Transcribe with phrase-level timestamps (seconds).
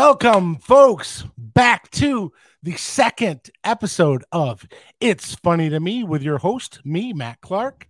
[0.00, 2.32] Welcome, folks, back to
[2.62, 4.64] the second episode of
[5.00, 7.88] It's Funny to Me with your host, me, Matt Clark.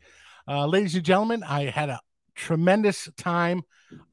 [0.48, 2.00] Uh, ladies and gentlemen, I had a
[2.34, 3.60] tremendous time.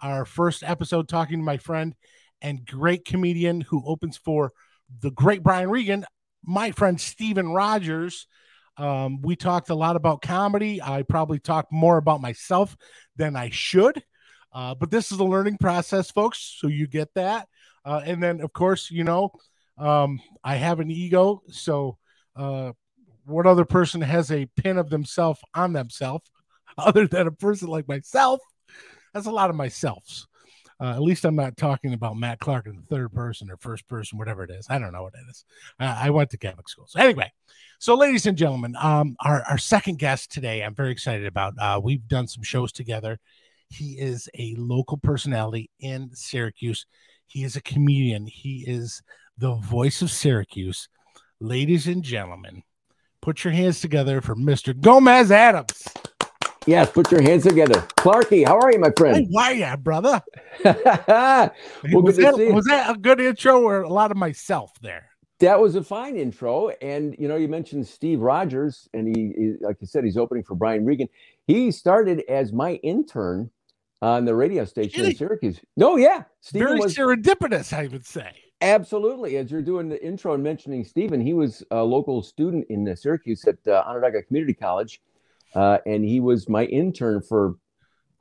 [0.02, 1.96] Our first episode talking to my friend
[2.42, 4.52] and great comedian who opens for
[5.00, 6.04] the great Brian Regan,
[6.44, 8.28] my friend Steven Rogers.
[8.76, 10.82] Um, we talked a lot about comedy.
[10.82, 12.76] I probably talked more about myself
[13.16, 14.04] than I should.
[14.52, 16.58] Uh, but this is a learning process, folks.
[16.60, 17.48] So you get that.
[17.86, 19.32] Uh, and then, of course, you know,
[19.78, 21.42] um, I have an ego.
[21.50, 21.98] So,
[22.36, 22.72] uh,
[23.26, 26.30] what other person has a pin of themselves on themselves
[26.78, 28.42] other than a person like myself?
[29.14, 30.26] That's a lot of myselfs.
[30.80, 33.88] Uh, at least I'm not talking about Matt Clark in the third person or first
[33.88, 34.68] person, whatever it is.
[34.70, 35.46] I don't know what it is.
[35.80, 36.86] I went to Catholic school.
[36.88, 37.32] So anyway,
[37.80, 41.54] so ladies and gentlemen, um, our, our second guest today, I'm very excited about.
[41.58, 43.20] Uh, we've done some shows together.
[43.70, 46.86] He is a local personality in Syracuse.
[47.28, 48.28] He is a comedian.
[48.28, 49.02] He is
[49.38, 50.88] the voice of Syracuse.
[51.40, 52.64] Ladies and gentlemen,
[53.22, 54.80] put your hands together for Mr.
[54.80, 55.88] Gomez Adams.
[56.66, 57.82] Yes, put your hands together.
[57.98, 59.28] Clarky, how are you, my friend?
[59.36, 60.22] How are you, brother?
[60.64, 61.52] well,
[61.84, 65.10] was, that, was that a good intro or a lot of myself there?
[65.40, 66.70] That was a fine intro.
[66.82, 70.44] And, you know, you mentioned Steve Rogers, and he, he like you said, he's opening
[70.44, 71.08] for Brian Regan.
[71.46, 73.52] He started as my intern
[74.02, 75.60] on the radio station in Syracuse.
[75.78, 76.24] No, yeah.
[76.42, 78.32] Stephen Very was serendipitous, I would say.
[78.62, 79.38] absolutely.
[79.38, 82.96] As you're doing the intro and mentioning Stephen, he was a local student in uh,
[82.96, 85.02] Syracuse at uh, Onondaga Community College.
[85.54, 87.56] Uh, and he was my intern for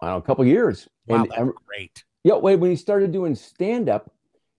[0.01, 0.89] I don't know, a couple years.
[1.07, 2.05] Wow, and great.
[2.23, 4.11] Yeah, wait, when he started doing stand up,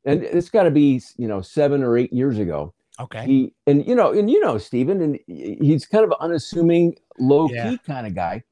[0.05, 2.73] and it's got to be you know seven or eight years ago.
[2.99, 3.25] Okay.
[3.25, 7.55] He and you know and you know Stephen, and he's kind of unassuming, low key
[7.55, 7.77] Yeah.
[7.85, 8.43] kind of guy.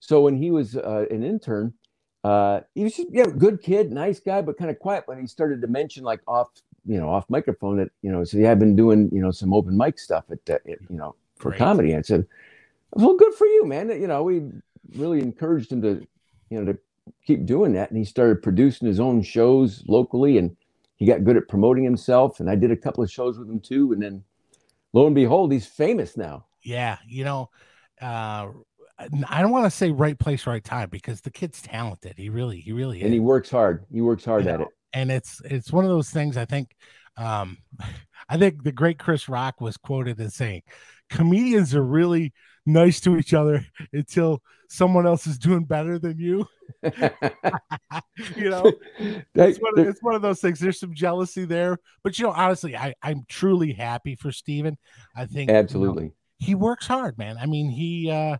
[0.00, 1.74] So when he was uh, an intern,
[2.24, 5.04] uh, he was just yeah, good kid, nice guy, but kind of quiet.
[5.06, 6.48] But he started to mention like off
[6.86, 9.52] you know off microphone that you know so he had been doing you know some
[9.52, 11.58] open mic stuff at, uh, at you know for Great.
[11.58, 11.90] comedy.
[11.90, 12.26] And I said,
[12.92, 13.88] well, good for you, man.
[13.88, 14.42] You know we
[14.94, 16.06] really encouraged him to
[16.50, 16.78] you know to
[17.26, 20.56] keep doing that and he started producing his own shows locally and
[20.96, 23.58] he got good at promoting himself and i did a couple of shows with him
[23.58, 24.22] too and then
[24.92, 27.50] lo and behold he's famous now Yeah, you know,
[28.00, 28.48] uh,
[29.28, 32.14] I don't want to say right place, right time because the kid's talented.
[32.16, 33.04] He really, he really is.
[33.04, 33.84] and he works hard.
[33.92, 34.68] He works hard You at know, it.
[34.92, 36.74] and it's it's one of those things i think
[37.16, 37.58] um
[38.28, 40.62] i think the great chris rock was quoted as saying
[41.10, 42.32] comedians are really
[42.66, 46.46] nice to each other until someone else is doing better than you.
[48.36, 48.72] You know?
[49.34, 50.58] It's one, of, it's one of those things.
[50.60, 54.78] There's some jealousy there but you know honestly i i'm truly happy for steven.
[55.16, 56.12] I think you know, absolutely.
[56.38, 57.36] he works hard man.
[57.38, 58.36] I mean he uh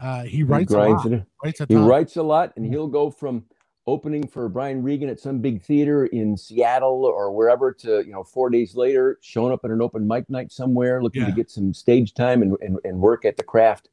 [0.00, 1.06] uh he he writes a lot.
[1.06, 3.44] it writes a he writes a lot and he'll go from
[3.86, 8.22] opening for brian regan at some big theater in seattle or wherever to you know
[8.22, 11.72] four days later showing up at an open mic night somewhere looking to get some
[11.72, 13.88] stage time and, and, and work at the craft.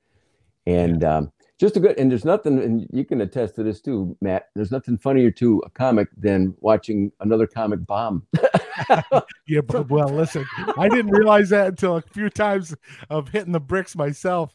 [0.67, 4.17] And um, just a good and there's nothing and you can attest to this too
[4.21, 8.25] matt there's nothing funnier to a comic than watching another comic bomb
[9.47, 10.45] Yeah, but well, listen,
[10.77, 12.75] I didn't realize that until a few times
[13.09, 14.51] of hitting the bricks myself.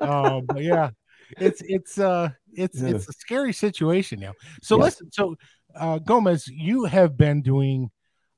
[0.00, 0.90] Um, but yeah,
[1.38, 2.90] it's it's uh it's Yeah.
[2.90, 4.32] it's a scary situation now.
[4.62, 5.36] So listen, so
[5.74, 7.90] uh Gomez, you have been doing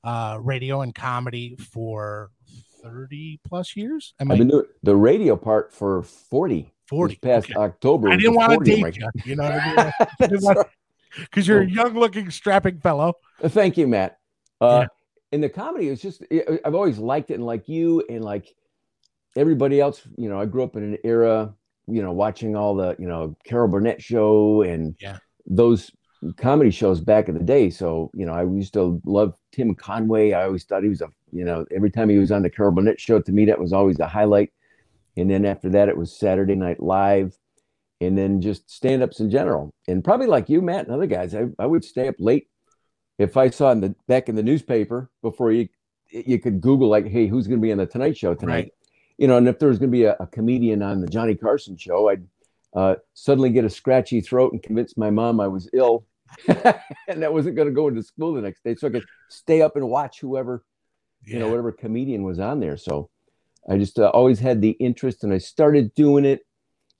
[0.04, 2.30] uh radio and comedy for
[2.84, 4.14] 30 plus years.
[4.20, 7.14] Am i've I been doing the radio part for 40 40?
[7.14, 7.58] this past Okay.
[7.60, 8.96] october I didn't want to date mark.
[8.96, 10.40] you, you know what I mean?
[10.44, 10.66] Right.
[11.18, 13.14] Because you're a young looking, strapping fellow.
[13.42, 14.18] Thank you, Matt.
[14.60, 14.86] Uh.
[15.32, 18.54] In the comedy, it's just I- I've always liked it, and like you and like
[19.36, 21.54] everybody else, you know, I grew up in an era,
[21.86, 25.18] you know, watching all the you know Carol Burnett show and Yeah.
[25.46, 25.90] those
[26.38, 27.70] comedy shows back in the day.
[27.70, 30.32] So you know, I used to love Tim Conway.
[30.32, 32.72] I always thought he was a you know every time he was on the Carol
[32.72, 34.52] Burnett show to me that was always a highlight.
[35.18, 37.36] And then after that, it was Saturday Night Live.
[38.02, 39.72] And then just stand ups in general.
[39.88, 42.46] And probably like you, Matt, and other guys, I, I would stay up late
[43.18, 45.68] if I saw in the back in the newspaper before you
[46.10, 48.54] you could Google like, hey, who's going to be on the Tonight Show tonight?
[48.54, 48.72] Right.
[49.18, 51.34] You know, and if there was going to be a, a comedian on the Johnny
[51.34, 52.26] Carson show, I'd
[52.74, 56.04] uh, suddenly get a scratchy throat and convince my mom I was ill,
[56.48, 59.62] and that wasn't going to go into school the next day, so I could stay
[59.62, 60.64] up and watch whoever
[61.26, 62.76] you know whatever comedian was on there.
[62.76, 63.10] So
[63.68, 66.46] I just uh, always had the interest, and I started doing it,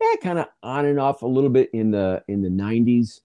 [0.01, 3.21] yeah, kind of on and off a little bit in the in the '90s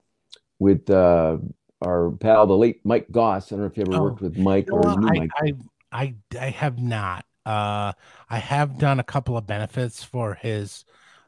[0.58, 1.38] with uh,
[1.82, 3.52] our pal, the late Mike Goss.
[3.52, 5.12] I don't know if you ever Oh, worked with Mike You know or knew I,
[5.12, 5.34] Mike.
[5.36, 5.52] I
[5.92, 7.24] I I have not.
[7.44, 7.92] Uh,
[8.30, 10.84] I have done a couple of benefits for his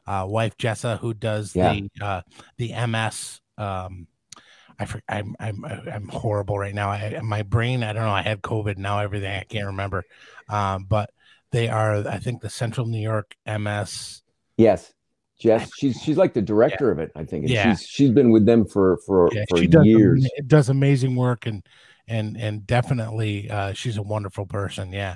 [0.07, 1.79] uh, wife Jessa, who does Yeah.
[1.79, 2.21] the uh,
[2.57, 4.07] the MS um,
[4.79, 6.89] I for, I'm I'm I'm horrible right now.
[6.91, 8.11] I, my brain, I don't know.
[8.11, 8.77] I had COVID.
[8.77, 10.05] Now everything I can't remember.
[10.49, 11.11] Um, but
[11.51, 14.23] they are, I think, the Central New York MS.
[14.57, 14.93] Yes,
[15.39, 15.69] Jess.
[15.77, 16.91] She's she's like the director yeah.
[16.91, 17.11] of it.
[17.15, 17.43] I think.
[17.43, 17.75] And Yeah.
[17.75, 20.29] She's she's been with them for for Yeah, for she does years.
[20.47, 21.65] does amazing work and
[22.07, 24.93] and and definitely uh, she's a wonderful person.
[24.93, 25.15] Yeah,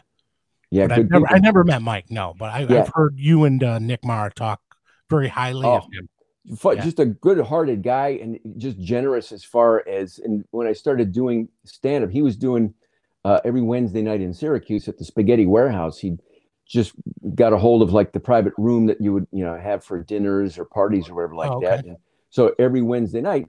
[0.72, 1.28] yeah, but good I've never.
[1.36, 2.06] I never met Mike.
[2.10, 2.82] No, but I, Yeah.
[2.82, 4.62] I've heard you and uh, Nick Mara talk
[5.10, 5.88] very highly of Oh.
[5.92, 6.10] him.
[6.46, 6.84] Yeah.
[6.84, 11.50] just a good-hearted guy and just generous as far as and when I started doing
[11.66, 12.74] stand-up, he was doing
[13.24, 16.00] uh, every Wednesday night in Syracuse at the Spaghetti Warehouse.
[16.00, 16.18] He
[16.70, 16.94] just
[17.36, 20.02] got a hold of like the private room that you would you know have for
[20.04, 21.80] dinners or parties or whatever like Oh, that.
[21.80, 21.90] okay.
[21.90, 21.98] And
[22.30, 23.48] so every Wednesday night,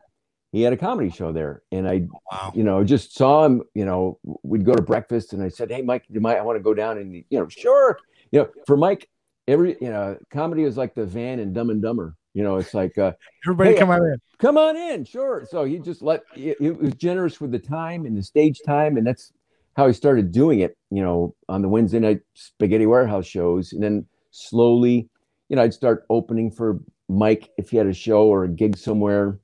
[0.53, 2.53] he had a comedy show there, and I Wow.
[2.55, 5.83] you know, just saw him, you know, we'd go to breakfast and I said, Hey,
[5.83, 7.99] Mike, you might, I want to go down and, you know, sure.
[8.31, 9.09] You know, for Mike,
[9.49, 12.73] every, you know, comedy is like the van and dumb and dumber, you know, it's
[12.73, 13.13] like, uh,
[13.45, 14.17] Everybody Hey, come on in.
[14.39, 15.05] come on in.
[15.05, 15.45] Sure.
[15.51, 18.97] So he just let, he, he was generous with the time and the stage time.
[18.97, 19.33] And that's
[19.81, 23.73] how he started doing it, you know, on the Wednesday night spaghetti warehouse shows.
[23.73, 25.09] And then slowly,
[25.49, 28.77] you know, I'd start opening for Mike if he had a show or a gig
[28.77, 29.39] somewhere.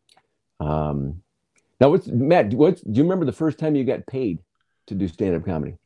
[0.60, 1.22] Um,
[1.80, 2.52] now, what's Matt?
[2.52, 4.40] What's do you remember the first time you got paid
[4.88, 5.78] to do stand-up comedy?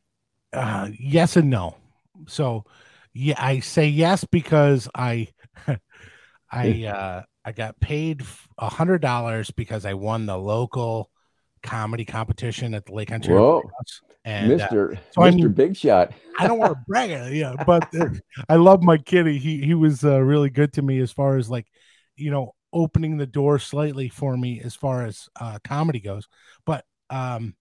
[0.51, 1.77] Uh, yes and no.
[2.27, 2.65] So,
[3.13, 5.29] yeah, I say yes because I,
[6.51, 8.23] I, uh, I got paid
[8.57, 11.09] a hundred dollars because I won the local
[11.63, 13.39] comedy competition at the Lake Ontario.
[13.61, 13.71] Whoa.
[14.23, 16.11] And uh, Mister I mean- Big Shot.
[16.39, 18.09] I don't want to brag, uh, yeah, but uh,
[18.49, 19.37] I love my kitty.
[19.37, 21.67] He he was uh, really good to me as far as like,
[22.15, 26.27] you know, opening the door slightly for me as far as uh, comedy goes.
[26.65, 27.55] But um,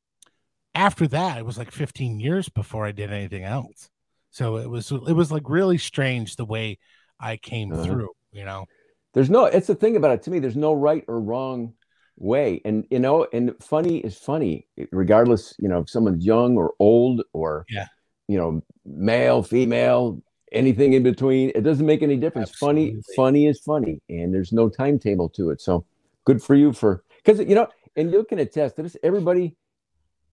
[0.75, 3.89] after that, it was like 15 years before I did anything else.
[4.31, 6.79] So it was it was like really strange the way
[7.19, 7.85] I came Uh-huh.
[7.85, 8.09] through.
[8.33, 8.67] You know,
[9.15, 9.47] There's no.
[9.47, 10.39] It's the thing about it to me.
[10.39, 11.75] There's no right or wrong
[12.21, 15.55] way, and you know, and funny is funny, regardless.
[15.59, 17.87] You know, if someone's young or old or Yeah.
[18.29, 20.23] you know, male, female,
[20.53, 21.51] anything in between.
[21.55, 22.51] It doesn't make any difference.
[22.51, 23.15] Funny, Absolutely.
[23.17, 25.61] funny is funny, and there's no timetable to it.
[25.61, 25.85] So
[26.25, 28.97] good for you for because you know, and you can attest to this.
[29.03, 29.57] Everybody,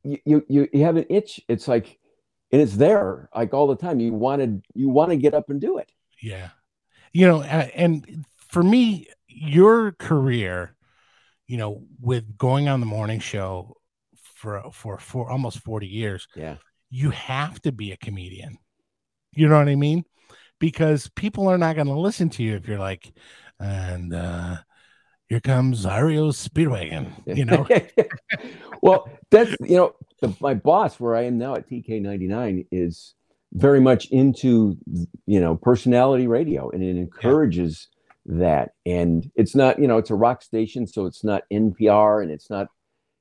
[0.04, 1.42] you you you, you have an itch.
[1.48, 1.98] It's like,
[2.52, 4.00] and it's there like all the time.
[4.00, 5.92] You wanted you want to get up and do it.
[6.22, 6.50] yeah,
[7.14, 10.76] you know, and for me, your career,
[11.48, 13.78] you know, with going on the morning show
[14.16, 16.28] for for for almost 40 years.
[16.36, 16.58] Yeah.
[16.90, 18.58] you have to be a comedian.
[19.34, 20.06] You know what I mean?
[20.60, 23.12] Because people are not going to listen to you if you're like,
[23.60, 24.58] and uh
[25.28, 27.12] here comes REO Speedwagon.
[27.26, 27.68] You know,
[28.82, 33.14] well, that's you know, the, my boss where I am now at TK99 is
[33.54, 34.78] very much into
[35.26, 37.90] you know personality radio, and it encourages
[38.28, 38.72] that.
[38.86, 42.50] And it's not you know it's a rock station, so it's not NPR and it's
[42.50, 42.68] not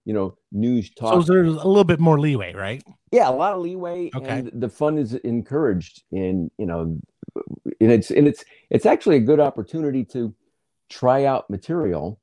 [0.05, 1.12] you know news talk.
[1.25, 2.82] so there's a little bit more leeway, right?
[3.12, 4.29] yeah, a lot of leeway, Okay.
[4.29, 6.03] and the fun is encouraged.
[6.12, 6.99] And you know,
[7.81, 10.35] and it's and it's it's actually a good opportunity to
[10.91, 12.20] try out material,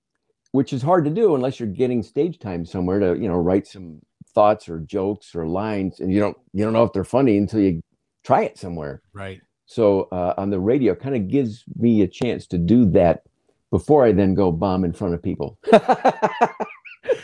[0.52, 3.68] which is hard to do unless you're getting stage time somewhere to you know write
[3.68, 4.00] some
[4.34, 7.60] thoughts or jokes or lines, and you don't you don't know if they're funny until
[7.60, 7.82] you
[8.24, 9.02] try it somewhere.
[9.14, 9.42] Right.
[9.66, 13.24] So uh, on the radio, kind of gives me a chance to do that
[13.72, 15.58] before I then go bomb in front of people.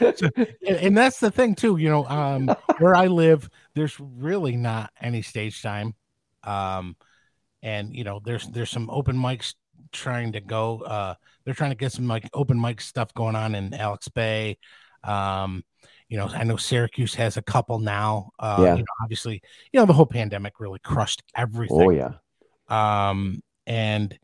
[0.01, 4.91] And, and that's the thing too, you know, um where I live, there's really not
[5.01, 5.93] any stage time.
[6.43, 6.95] Um
[7.61, 9.55] and you know, there's there's some open mics
[9.91, 13.55] trying to go uh they're trying to get some like open mic stuff going on
[13.55, 14.57] in Alex Bay.
[15.03, 15.63] Um
[16.09, 18.31] you know, I know Syracuse has a couple now.
[18.39, 18.75] Uh Yeah.
[18.75, 19.41] you know, obviously,
[19.71, 22.13] you know, the whole pandemic really crushed everything oh yeah,
[22.69, 24.17] um and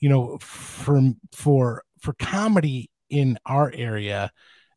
[0.00, 1.00] you know for
[1.32, 4.30] for for comedy in our area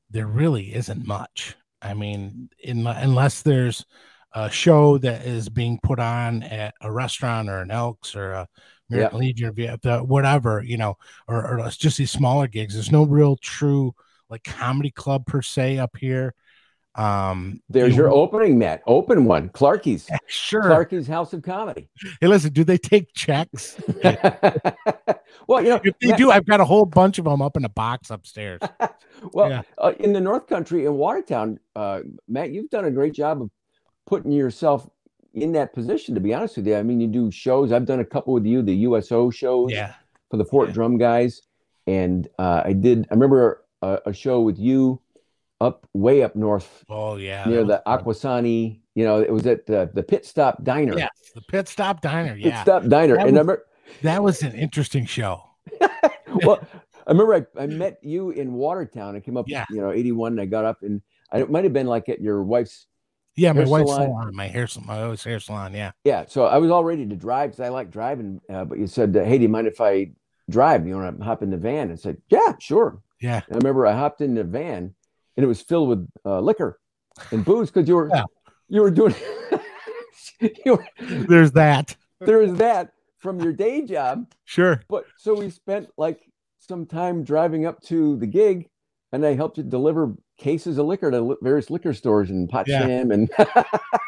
[0.10, 3.86] there really isn't much i mean in, unless there's
[4.34, 8.48] a show that is being put on at a restaurant or an elks or a
[8.92, 10.96] American Legion or whatever, you know,
[11.28, 12.74] or, or just these smaller gigs.
[12.74, 13.94] There's no real true
[14.30, 16.34] like comedy club per se up here.
[16.96, 18.82] Um, there's you- your opening, Matt.
[18.88, 20.10] Open one, Clarky's.
[20.28, 20.64] sure.
[20.64, 21.90] Clarky's House of Comedy.
[22.22, 23.76] Hey, listen, do they take checks?
[25.48, 27.58] well, you know, If they Matt- do, I've got a whole bunch of them up
[27.58, 28.62] in a box upstairs.
[29.34, 29.62] well, yeah.
[29.78, 33.50] uh, in the North Country in Watertown, uh, Matt, you've done a great job of
[34.08, 34.90] putting yourself
[35.34, 36.16] in that position.
[36.16, 37.72] To be honest with you, I mean, you do shows.
[37.72, 39.94] I've done a couple with you, the USO shows Yeah.
[40.32, 40.74] for the Fort Yeah.
[40.76, 41.42] Drum guys,
[41.88, 43.06] and uh, I did.
[43.12, 45.02] I remember a, a show with you
[45.62, 47.46] up way up north Oh yeah.
[47.46, 47.82] near the.
[47.88, 48.80] Akwesasne.
[48.96, 50.98] You know, it was at the, the Pit Stop Diner.
[50.98, 52.36] Yes, the pit stop diner.
[52.38, 53.66] Pit Stop Diner, That and I was- remember
[54.04, 55.44] That was an interesting show.
[56.44, 56.60] well,
[57.06, 59.16] I remember I, I met you in Watertown.
[59.16, 59.66] I came up, Yeah.
[59.70, 62.22] you know, 81 and I got up and I, it might have been like at
[62.22, 62.88] your wife's.
[63.36, 64.08] Yeah, my wife's salon.
[64.08, 65.74] salon, my hair salon, my always hair salon.
[65.74, 65.92] Yeah.
[66.06, 66.24] Yeah.
[66.30, 68.40] So I was all ready to drive because I like driving.
[68.50, 70.12] Uh, but you said, Hey, do you mind if I
[70.50, 70.88] drive?
[70.88, 71.92] You want to hop in the van?
[71.92, 73.02] I said, Yeah, sure.
[73.20, 73.42] Yeah.
[73.48, 74.94] And I remember I hopped in the van
[75.38, 76.80] and it was filled with uh, liquor
[77.32, 78.24] and booze because you were, Yeah.
[78.68, 79.16] you were doing,
[80.40, 81.96] you were, There's that.
[82.20, 84.32] there is that from your day job.
[84.46, 84.82] Sure.
[84.90, 86.20] But so we spent like
[86.60, 88.68] some time driving up to the gig,
[89.12, 93.12] and I helped you deliver cases of liquor to various liquor stores in Potsdam.
[93.12, 93.30] And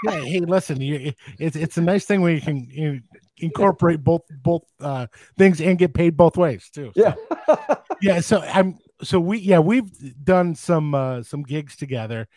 [0.03, 0.19] Yeah.
[0.23, 2.99] Hey, listen, you, it's it's a nice thing when you can you
[3.39, 5.07] incorporate both both uh,
[5.37, 6.91] things and get paid both ways too.
[6.95, 7.15] So,
[7.47, 8.19] yeah, yeah.
[8.19, 9.91] So I'm so we yeah we've
[10.23, 12.27] done some uh, some gigs together,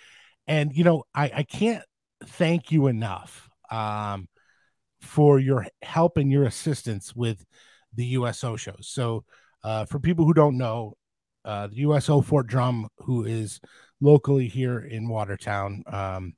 [0.47, 1.85] and you know I I can't
[2.25, 4.29] thank you enough um
[5.00, 7.45] for your help and your assistance with
[7.95, 8.88] the USO shows.
[8.88, 9.25] So
[9.64, 10.95] uh, for people who don't know,
[11.45, 13.61] uh, the USO Fort Drum, who is
[14.00, 16.35] locally here in Watertown, um,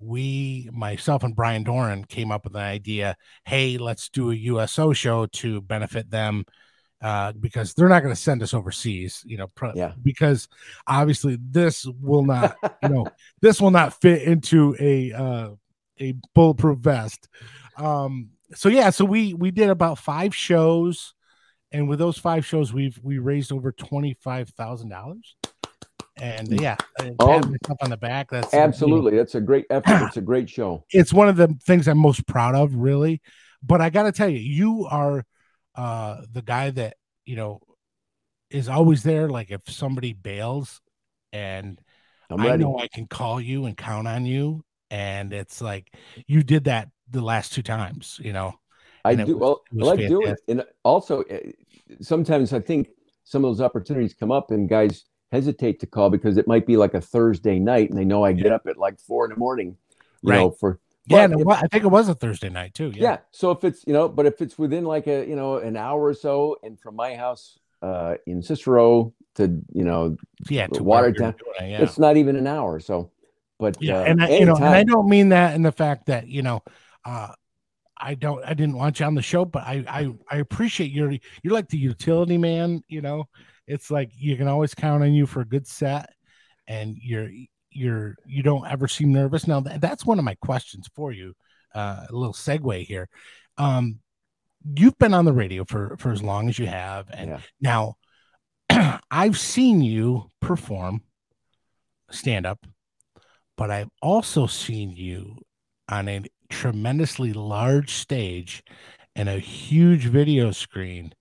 [0.00, 3.16] we, myself and Brian Doran, came up with an idea.
[3.44, 6.44] Hey, let's do a USO show to benefit them
[7.00, 9.92] uh, because they're not going to send us overseas, you know, pro- Yeah.
[10.02, 10.48] because
[10.86, 13.06] obviously this will not, you know,
[13.40, 15.50] this will not fit into a uh,
[16.00, 17.28] a bulletproof vest.
[17.76, 21.14] Um, so yeah, so we we did about five shows,
[21.70, 25.36] and with those five shows, we've we raised over twenty five thousand dollars.
[26.20, 27.34] And yeah, and Oh.
[27.80, 28.30] on the back.
[28.30, 29.16] That's you know, absolutely.
[29.16, 30.06] That's a great effort.
[30.08, 30.84] It's a great show.
[30.90, 33.20] it's one of the things I'm most proud of, really.
[33.62, 35.24] But I got to tell you, you are
[35.78, 37.60] uh, the guy that you know
[38.50, 39.28] is always there.
[39.28, 40.80] Like if somebody bails,
[41.32, 41.80] and
[42.28, 45.94] I'm I know I can call you and count on you, and it's like
[46.26, 48.20] you did that the last two times.
[48.22, 48.54] You know,
[49.04, 49.36] I do.
[49.38, 50.40] was- well, I like doing it.
[50.48, 51.38] And also, uh,
[52.00, 52.88] sometimes I think
[53.22, 56.76] some of those opportunities come up, and guys hesitate to call because it might be
[56.76, 59.36] like a Thursday night, and they know I get up at like four in the
[59.36, 59.76] morning.
[60.22, 60.38] You Right.
[60.38, 60.80] know, for
[61.16, 62.92] yeah, and if- wa- I think it was a Thursday night too.
[62.94, 63.02] yeah.
[63.02, 65.76] Yeah, So if it's you know, but if it's within like a you know an
[65.76, 70.16] hour or so, and from my house uh, in Cicero to you know,
[70.48, 71.20] yeah, to Watertown.
[71.22, 71.82] where we were doing it, yeah.
[71.84, 72.80] it's not even an hour.
[72.80, 73.10] So,
[73.58, 76.06] but yeah uh, and I, you know and i don't mean that in the fact
[76.06, 76.62] that you know
[77.04, 77.32] uh
[77.96, 81.10] i don't i didn't want you on the show but i i i appreciate your
[81.10, 83.24] you're like the utility man you know
[83.66, 86.08] it's like you can always count on you for a good set
[86.68, 87.28] and you're
[87.78, 91.34] you're you don't ever seem nervous now that, that's one of my questions for you
[91.74, 93.08] uh a little segue here
[93.58, 94.00] um
[94.76, 97.40] you've been on the radio for for as long as you have and Yeah.
[97.60, 97.96] now
[99.10, 101.02] i've seen you perform
[102.10, 102.66] stand up
[103.56, 105.36] but I've also seen you
[105.88, 108.62] on a tremendously large stage
[109.16, 111.12] and a huge video screen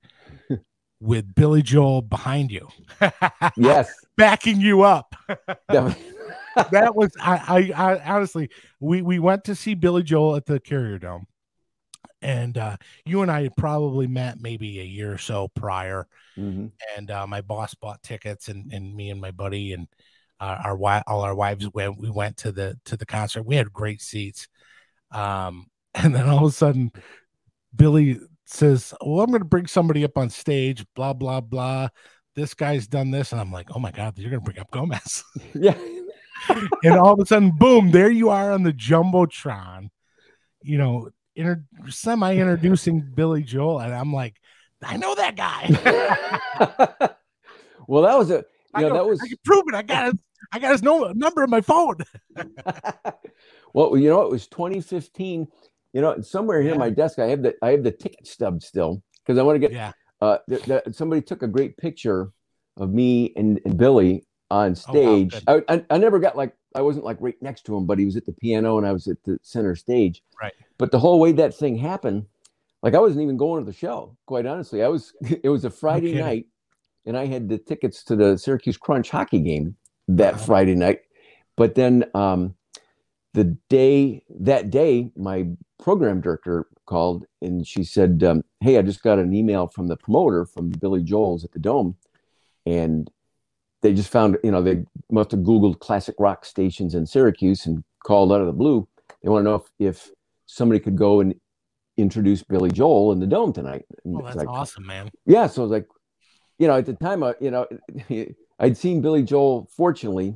[1.02, 2.68] with Billy Joel behind you,
[3.58, 5.16] yes, backing you up.
[6.72, 8.50] That- was I, I, I honestly
[8.80, 11.26] we we went to see Billy Joel at the Carrier Dome,
[12.22, 16.72] and uh, you and I had probably met maybe a year or so prior, Mhm.
[16.98, 19.88] and uh, my boss bought tickets and, and me and my buddy and
[20.40, 23.44] uh, our wi- all our wives went we went to the to the concert.
[23.44, 24.48] We had great seats.
[25.12, 26.92] Um and then all of a sudden
[27.76, 31.88] billy says well i'm going to bring somebody up on stage blah blah blah.
[32.36, 33.32] This guy's done this.
[33.32, 35.24] And i'm like oh my god you're going to bring up gomez.
[35.56, 35.76] Yeah.
[36.84, 39.90] And all of a sudden boom there you are on the jumbotron
[40.62, 44.36] you know inter- semi introducing billy joel and i'm like
[44.84, 45.68] i know that guy
[47.88, 48.44] well, that was a
[48.78, 49.76] you know that was I can prove it.
[49.76, 51.98] I got his, I got his no, number in my phone.
[53.74, 55.48] well, you know, it was 2015.
[55.94, 56.74] You know, somewhere here Yeah.
[56.76, 59.56] on my desk, I have the I have the ticket stub still because I want
[59.56, 59.72] to get.
[59.72, 59.94] Yeah.
[60.22, 62.32] Uh, th- th- somebody took a great picture
[62.76, 64.94] of me and, and Billy on Oh, wow,
[65.28, 65.44] stage.
[65.48, 68.06] I, I I never got like I wasn't like right next to him, but he
[68.06, 70.24] was at the piano and I was at the center stage.
[70.42, 70.54] Right.
[70.78, 72.26] But the whole way that thing happened,
[72.84, 74.16] like I wasn't even going to the show.
[74.26, 75.14] Quite honestly, I was.
[75.44, 76.46] It was a Friday night,
[77.06, 79.76] and I had the tickets to the Syracuse Crunch hockey game
[80.08, 80.46] that Uh-huh.
[80.46, 81.02] Friday night.
[81.56, 82.54] But then um,
[83.34, 85.48] the day that day, my
[85.80, 89.98] program director called and she said, um, "Hey, I just got an email from the
[89.98, 91.96] promoter from Billy Joel's at the Dome,
[92.66, 93.10] and
[93.82, 97.84] they just found, you know, they must have Googled classic rock stations in Syracuse and
[98.06, 98.88] called out of the blue.
[99.22, 100.12] They want to know if, if
[100.46, 101.36] somebody could go and
[101.98, 105.10] introduce Billy Joel in the Dome tonight." And Oh, that's like, awesome, man.
[105.26, 105.88] yeah, so I was like,
[106.60, 107.68] you know, at the time, uh, you know,
[108.60, 110.36] I'd seen Billy Joel, fortunately,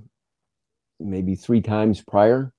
[0.99, 2.53] maybe three times prior,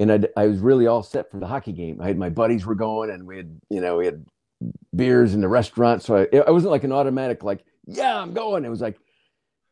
[0.00, 2.00] and I'd, I was really all set for the hockey game.
[2.00, 4.26] I had my buddies were going, and we had, you know, we had
[4.94, 8.64] beers in the restaurant, so I, it wasn't like an automatic like, yeah, I'm going.
[8.64, 8.98] It was like,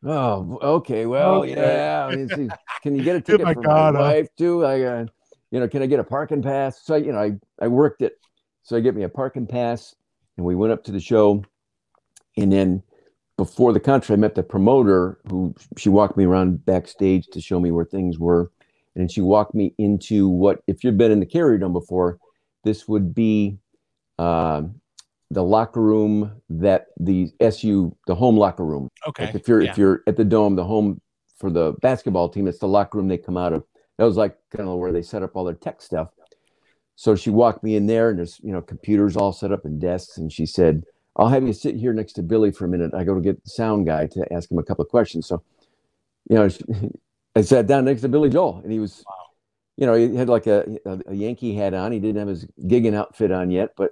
[0.05, 1.51] oh, okay, well, Okay.
[1.55, 2.05] yeah.
[2.07, 4.65] I mean, can you get a Oh ticket my for God, my wife too?
[4.65, 5.05] I, uh,
[5.51, 6.81] you know, can I get a parking pass?
[6.83, 8.13] So, you know, I, I worked it.
[8.63, 9.95] So I get me a parking pass
[10.37, 11.43] and we went up to the show.
[12.37, 12.83] And then
[13.37, 17.59] before the concert, I met the promoter who she walked me around backstage to show
[17.59, 18.51] me where things were.
[18.95, 22.17] And she walked me into what, if you've been in the Carrier Dome before,
[22.63, 23.59] this would be
[24.17, 24.81] um,
[25.29, 28.89] the locker room that the SU, the home locker room.
[29.07, 29.25] Okay.
[29.25, 29.71] Like if you're yeah.
[29.71, 31.01] if you're at the dome, the home
[31.37, 33.63] for the basketball team, it's the locker room they come out of.
[33.97, 36.09] That was like kind of where they set up all their tech stuff.
[36.95, 39.79] So she walked me in there, and there's you know computers all set up and
[39.79, 40.83] desks, and she said,
[41.15, 42.93] "I'll have you sit here next to Billy for a minute.
[42.93, 45.43] I go to get the sound guy to ask him a couple of questions." So,
[46.29, 46.63] you know, she,
[47.35, 49.13] I sat down next to Billy Joel, and he was, Wow.
[49.75, 51.91] you know, he had like a, a a Yankee hat on.
[51.91, 53.91] He didn't have his gigging outfit on yet, but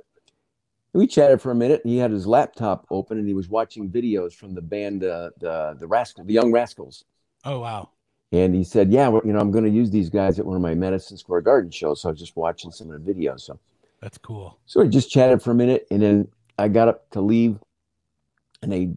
[0.96, 1.82] we chatted for a minute.
[1.84, 5.32] And he had his laptop open, and he was watching videos from the band, uh,
[5.38, 7.04] the the Rascal, the Young Rascals.
[7.44, 7.90] Oh wow.
[8.32, 10.56] And he said, "Yeah, well, you know, I'm going to use these guys at one
[10.56, 13.42] of my Madison Square Garden shows." So I was just watching some of the videos.
[13.42, 13.60] So,
[14.02, 14.58] That's cool.
[14.66, 17.60] so we just chatted for a minute, and then I got up to leave,
[18.62, 18.92] and they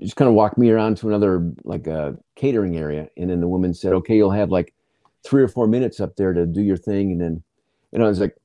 [0.00, 3.48] just kind of walked me around to another like a catering area, and then the
[3.48, 4.72] woman said, "Okay, you'll have like
[5.24, 7.42] three or four minutes up there to do your thing," and then,
[7.92, 8.36] and I was like,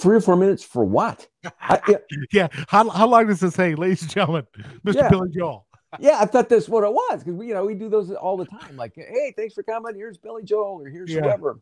[0.00, 1.26] three or four minutes for what?"
[1.60, 1.96] I, yeah,
[2.32, 2.48] yeah.
[2.68, 4.46] How, how long does this say, ladies and gentlemen,
[4.84, 4.94] Mr.
[4.94, 5.08] Yeah.
[5.08, 5.66] Billy Joel?
[5.98, 8.36] yeah, I thought that's what it was because we, you know, we do those all
[8.36, 8.76] the time.
[8.76, 9.94] Like, hey, thanks for coming.
[9.94, 11.22] Here's Billy Joel, or here's Yeah.
[11.22, 11.60] whoever.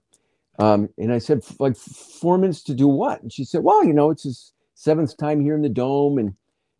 [0.58, 3.23] Um, and I said, like four minutes to do what?
[3.23, 6.34] And she said, well, you know, it's his seventh time here in the dome, and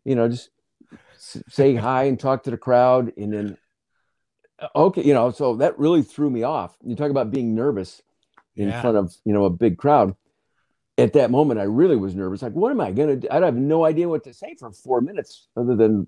[0.05, 0.49] you know, just
[1.17, 3.57] say hi and talk to the crowd, and then
[4.59, 6.77] uh, okay, you know, so that really threw me off.
[6.85, 8.01] You talk about being nervous
[8.55, 8.81] in Yeah.
[8.81, 10.15] front of you know a big crowd.
[10.97, 12.41] At that moment, I really was nervous.
[12.41, 13.27] Like, what am I gonna do?
[13.29, 16.07] I have no idea what to say for four minutes other than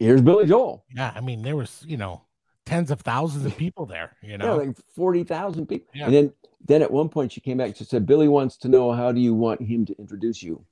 [0.00, 0.84] here's Billy Joel.
[0.94, 1.12] Yeah.
[1.14, 2.22] I mean, there was, you know,
[2.66, 5.86] tens of thousands of people there, you know, Yeah, like forty thousand people.
[5.94, 6.06] Yeah.
[6.06, 6.32] And then
[6.66, 7.76] then at one point she came back.
[7.76, 10.64] She said, "Billy wants to know how do you want him to introduce you?"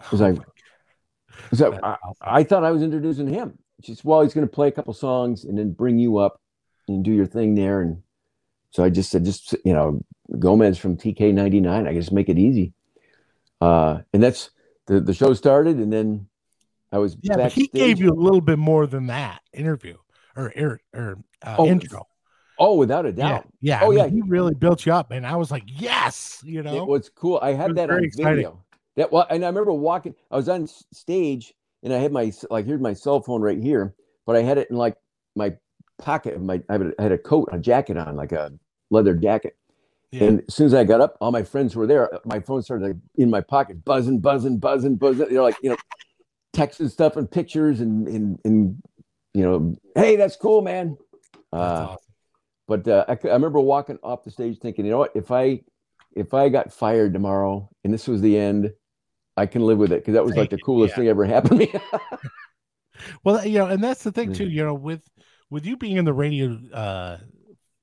[0.00, 0.38] Oh was like-
[1.54, 1.96] So I.
[2.22, 3.58] I thought I was introducing him.
[3.82, 6.40] She said, "Well, he's going to play a couple songs and then bring you up
[6.88, 8.02] and do your thing there." And
[8.70, 10.00] so I just said, "Just you know,
[10.38, 11.86] Gomez from TK99.
[11.86, 12.72] I just make it easy."
[13.60, 14.50] Uh, and that's
[14.86, 16.28] the the show started, and then
[16.92, 19.96] I was yeah, but he gave you a little bit more than that interview
[20.36, 22.06] or or, or uh, Oh, intro.
[22.58, 23.46] oh, without a doubt.
[23.60, 23.80] yeah.
[23.82, 24.06] Oh, I mean, yeah.
[24.08, 26.76] he really built you up, and I was like, yes, you know.
[26.76, 27.38] It was cool.
[27.42, 28.36] I had that on exciting.
[28.36, 28.64] video.
[28.96, 30.14] That well, and I remember walking.
[30.30, 33.94] I was on stage, and I had my like here's my cell phone right here,
[34.24, 34.96] but I had it in like
[35.34, 35.56] my
[35.98, 36.62] pocket of my.
[36.68, 38.52] I had a, I had a coat, a jacket on, like a
[38.90, 39.56] leather jacket.
[40.10, 40.24] Yeah.
[40.24, 42.10] And as soon as I got up, all my friends were there.
[42.24, 45.28] My phone started like, in my pocket, buzzing, buzzing, buzzing, buzzing.
[45.28, 45.76] You know, like you know,
[46.52, 48.82] text and stuff and pictures and and and
[49.34, 50.96] you know, hey, that's cool, man.
[51.52, 51.98] That's Uh, awesome.
[52.66, 55.12] but uh, I, I remember walking off the stage thinking, you know what?
[55.14, 55.60] If I
[56.16, 58.72] if I got fired tomorrow and this was the end,
[59.36, 60.96] I can live with it because that was like the coolest yeah.
[60.96, 61.72] thing ever happened to me.
[63.24, 64.48] Well, you know, and that's the thing too.
[64.48, 65.08] You know, with
[65.50, 67.18] with you being in the radio uh,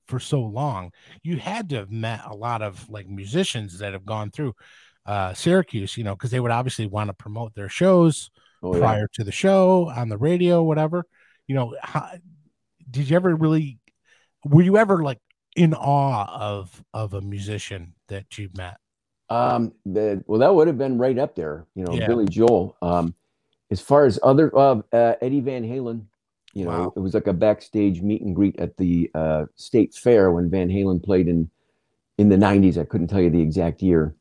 [0.08, 0.92] for so long,
[1.24, 4.54] you had to have met a lot of like musicians that have gone through
[5.06, 5.98] uh, Syracuse.
[5.98, 8.30] You know, because they would obviously want to promote their shows
[8.64, 8.80] oh yeah.
[8.80, 11.06] prior to the show on the radio, whatever.
[11.48, 12.12] You know, how,
[12.90, 13.80] did you ever really?
[14.44, 15.20] Were you ever like
[15.56, 18.78] in awe of of a musician that you met?
[19.30, 22.08] Um, the, well, that would have been right up there, you know, Yeah.
[22.08, 22.78] Billy Joel.
[22.82, 23.16] Um,
[23.72, 26.06] as far as other uh, uh, Eddie Van Halen,
[26.56, 26.94] you know, Wow.
[26.96, 30.70] it was like a backstage meet and greet at the uh, state fair when Van
[30.70, 31.50] Halen played in
[32.18, 32.78] in the '90s.
[32.78, 34.16] I couldn't tell you the exact year,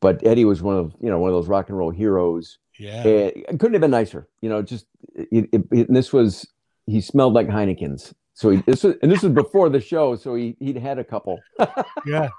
[0.00, 2.58] but Eddie was one of you know one of those rock and roll heroes.
[2.78, 4.28] Yeah, Uh, it couldn't have been nicer.
[4.40, 6.46] You know, just it, it, it- and this was
[6.86, 8.14] he smelled like Heineken's.
[8.34, 11.04] So he, this was, and this was before the show, so he he'd had a
[11.04, 11.38] couple.
[12.06, 12.30] yeah.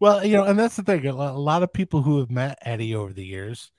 [0.00, 1.06] Well, you know, and that's the thing.
[1.06, 3.70] A a lot of people who have met Eddie over the years,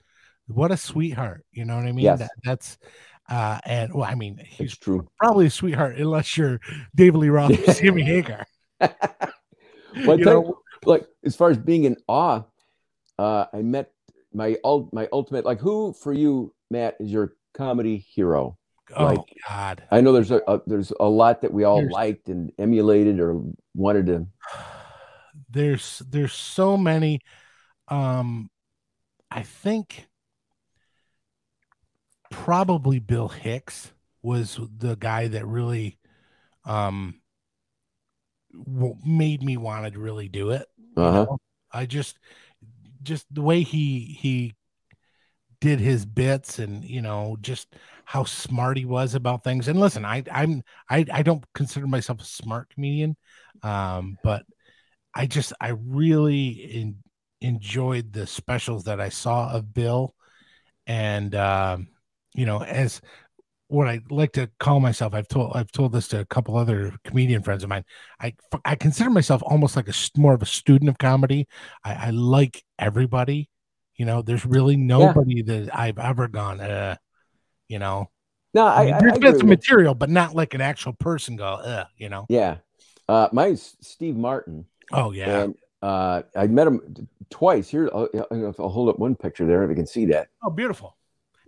[0.46, 1.44] what a sweetheart.
[1.52, 2.04] You know what I mean?
[2.04, 2.20] Yes.
[2.20, 2.78] That, that's
[3.30, 5.08] uh and well, I mean, he's It's true.
[5.18, 6.60] probably a sweetheart unless you're
[6.94, 8.46] David Lee Roth or Sammy Hagar.
[10.06, 12.42] Well, You tell you, like as far as being in awe,
[13.18, 13.92] uh, I met
[14.32, 18.58] my ul- my ultimate like who for you, Matt, is your comedy hero?
[18.96, 19.84] Oh like- God.
[19.92, 23.20] I know there's a, a there's a lot that we all Here's- liked and emulated
[23.20, 23.40] or
[23.74, 24.26] wanted to.
[25.48, 27.20] there's there's so many
[27.88, 28.50] um
[29.30, 30.06] i think
[32.44, 35.98] probably bill hicks was the guy that really
[36.66, 37.20] um
[39.04, 41.26] made me want to really do it Uh huh.
[41.30, 41.38] know?
[41.72, 42.18] i just
[43.02, 44.54] just the way he he
[45.60, 49.68] did his bits and you know just how smart he was about things.
[49.68, 53.16] And listen, I I'm I I don't consider myself a smart comedian,
[53.62, 54.44] um, but
[55.14, 56.96] I just I really in,
[57.40, 60.14] enjoyed the specials that I saw of Bill,
[60.86, 61.88] and um,
[62.34, 63.00] you know as
[63.68, 65.14] what I like to call myself.
[65.14, 67.84] I've told I've told this to a couple other comedian friends of mine.
[68.20, 71.48] I I consider myself almost like a more of a student of comedy.
[71.84, 73.50] I, I like everybody.
[73.96, 75.54] You know, there's really nobody yeah.
[75.54, 76.60] that I've ever gone.
[76.60, 76.96] Uh,
[77.68, 78.10] you know,
[78.52, 81.46] no, I, I mean, there's been some material, but not like an actual person go.
[81.46, 82.26] Uh, you know.
[82.28, 82.58] Yeah,
[83.08, 84.66] uh, mine's Steve Martin.
[84.92, 85.42] Oh yeah.
[85.42, 87.68] And uh, I met him twice.
[87.68, 90.28] Here, I'll, I'll hold up one picture there if you can see that.
[90.42, 90.96] Oh, beautiful.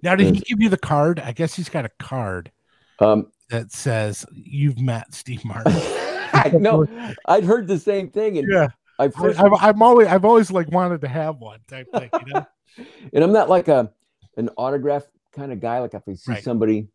[0.07, 1.19] Now, did he give you the card?
[1.19, 2.53] I guess he's got a card
[3.01, 5.73] um, that says you've met Steve Martin.
[6.33, 6.87] I know.
[7.27, 8.69] I'd heard the same thing, and yeah,
[9.01, 12.35] I first, I, I'm always, I've always like wanted to have one type thing, you
[12.35, 12.47] know.
[13.15, 13.91] and I'm not like a
[14.37, 15.81] an autograph kind of guy.
[15.81, 16.45] Like if I see right.
[16.45, 16.87] somebody,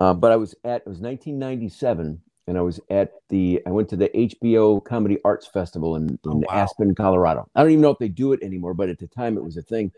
[0.00, 3.90] uh, but I was at it was 1997, and I was at the I went
[3.90, 6.44] to the HBO Comedy Arts Festival in, in oh, wow.
[6.50, 7.46] Aspen, Colorado.
[7.54, 9.58] I don't even know if they do it anymore, but at the time it was
[9.58, 9.92] a thing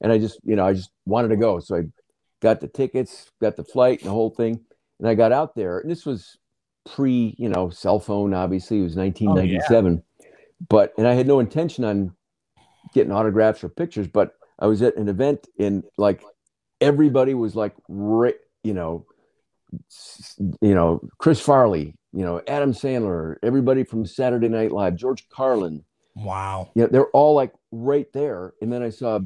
[0.00, 1.60] and I just, you know, I just wanted to go.
[1.60, 1.82] So I
[2.40, 4.60] got the tickets, got the flight, and the whole thing.
[4.98, 6.38] And I got out there, and this was
[6.84, 8.34] pre, you know, cell phone.
[8.34, 9.92] Obviously, it was 1997.
[9.92, 10.28] Oh, yeah.
[10.68, 12.14] But and I had no intention on
[12.94, 14.08] getting autographs or pictures.
[14.08, 16.22] But I was at an event, and like
[16.80, 19.06] everybody was like, you know,
[20.60, 25.84] you know, Chris Farley, you know, Adam Sandler, everybody from Saturday Night Live, George Carlin.
[26.14, 26.70] Wow.
[26.74, 28.54] Yeah, they're all like right there.
[28.62, 29.20] And then I saw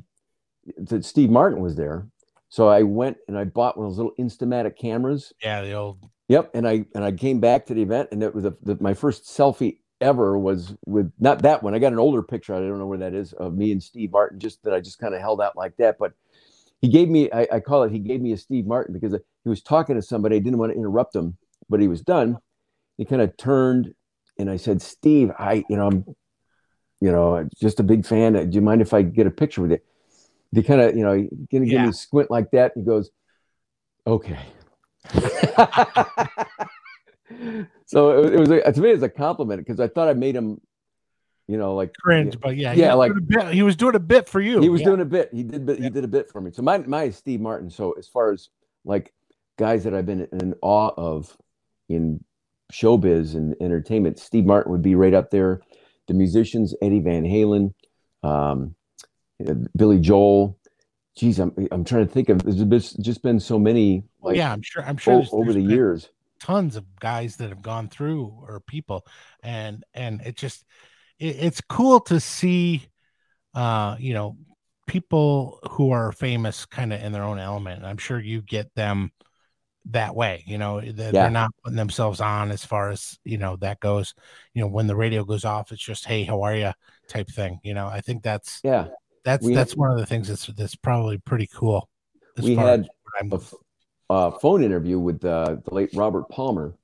[0.79, 2.07] that Steve Martin was there.
[2.49, 5.33] So I went and I bought one of those little Instamatic cameras.
[5.43, 5.99] Yeah, the old.
[6.29, 8.77] Yep, and I and I came back to the event, and it was a, the,
[8.81, 11.75] my first selfie ever was with not that one.
[11.75, 12.55] I got an older picture.
[12.55, 14.99] I don't know where that is of me and Steve Martin, just that I just
[14.99, 15.97] kind of held out like that.
[15.99, 16.13] But
[16.81, 19.49] he gave me, I, I, call it, he gave me a Steve Martin because he
[19.49, 20.37] was talking to somebody.
[20.37, 21.37] I didn't want to interrupt him,
[21.69, 22.39] but he was done.
[22.97, 23.95] He kind of turned,
[24.39, 26.05] and I said, "Steve, I, you know, I'm,
[27.01, 28.33] you know, just a big fan.
[28.33, 29.79] Do you mind if I get a picture with you?"
[30.53, 31.15] He kind of, you know,
[31.53, 31.85] gonna give yeah.
[31.85, 32.73] me a squint like that.
[32.75, 33.11] he goes,
[34.07, 34.41] okay.
[37.87, 40.37] so it, it was a, to me it's a compliment because I thought I made
[40.37, 40.61] him,
[41.47, 43.13] you know, like cringe, but yeah, yeah, like
[43.51, 44.61] he was doing a bit for you.
[44.61, 44.87] He was yeah.
[44.89, 45.31] doing a bit.
[45.33, 46.51] He did, he did a bit for me.
[46.53, 47.71] So my my is Steve Martin.
[47.71, 48.51] So as far as
[48.85, 49.13] like
[49.59, 51.37] guys that I've been in awe of
[51.89, 52.25] in
[52.73, 55.61] showbiz and entertainment, Steve Martin would be right up there.
[56.07, 57.75] The musicians, Eddie Van Halen,
[58.23, 58.75] um,
[59.77, 60.59] Billy Joel.
[61.17, 62.43] Geez, I'm I'm trying to think of.
[62.43, 64.05] There's just been so many.
[64.23, 64.83] Like, yeah, I'm sure.
[64.85, 69.07] I'm sure over the years, tons of guys that have gone through or people,
[69.43, 70.65] and and it just
[71.19, 72.87] it, it's cool to see,
[73.55, 74.37] uh, you know,
[74.87, 77.79] people who are famous kind of in their own element.
[77.79, 79.13] And I'm sure you get them
[79.87, 81.11] that way you know they're, yeah.
[81.11, 84.15] they're, not putting themselves on as far as you know that goes
[84.53, 86.73] you know when the radio goes off it's just hey how are you
[87.09, 88.89] type thing you know i think that's yeah
[89.25, 91.89] that's we that's had, one of the things that's that's probably pretty cool.
[92.43, 92.89] We had
[93.31, 93.41] a
[94.09, 96.75] uh, phone interview with uh, the late Robert Palmer.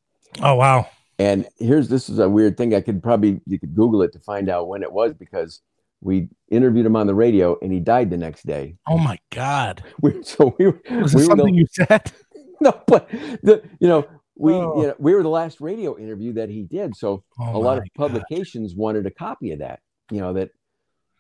[0.40, 0.88] Oh wow!
[1.18, 2.75] And here's this is a weird thing.
[2.75, 5.61] I could probably you could Google it to find out when it was because
[6.01, 8.77] we interviewed him on the radio and he died the next day.
[8.87, 9.83] Oh my god!
[10.03, 12.12] We, so we was we something the, you said?
[12.59, 13.11] No, but
[13.42, 14.81] the you know we oh.
[14.81, 16.96] you know, we were the last radio interview that he did.
[16.96, 18.81] So oh a lot of publications god.
[18.81, 19.81] wanted a copy of that.
[20.11, 20.51] You know that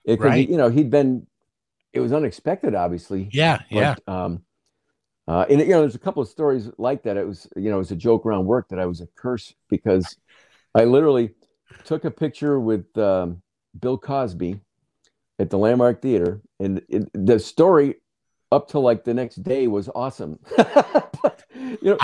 [0.06, 0.48] because right.
[0.48, 1.26] you know he'd been
[1.92, 4.42] it was unexpected obviously yeah but, yeah um
[5.28, 7.76] uh and you know there's a couple of stories like that it was you know
[7.76, 10.16] it was a joke around work that i was a curse because
[10.74, 11.30] i literally
[11.84, 13.42] took a picture with um,
[13.78, 14.60] bill cosby
[15.38, 17.96] at the landmark theater and it, the story
[18.52, 21.98] up to like the next day was awesome but, you know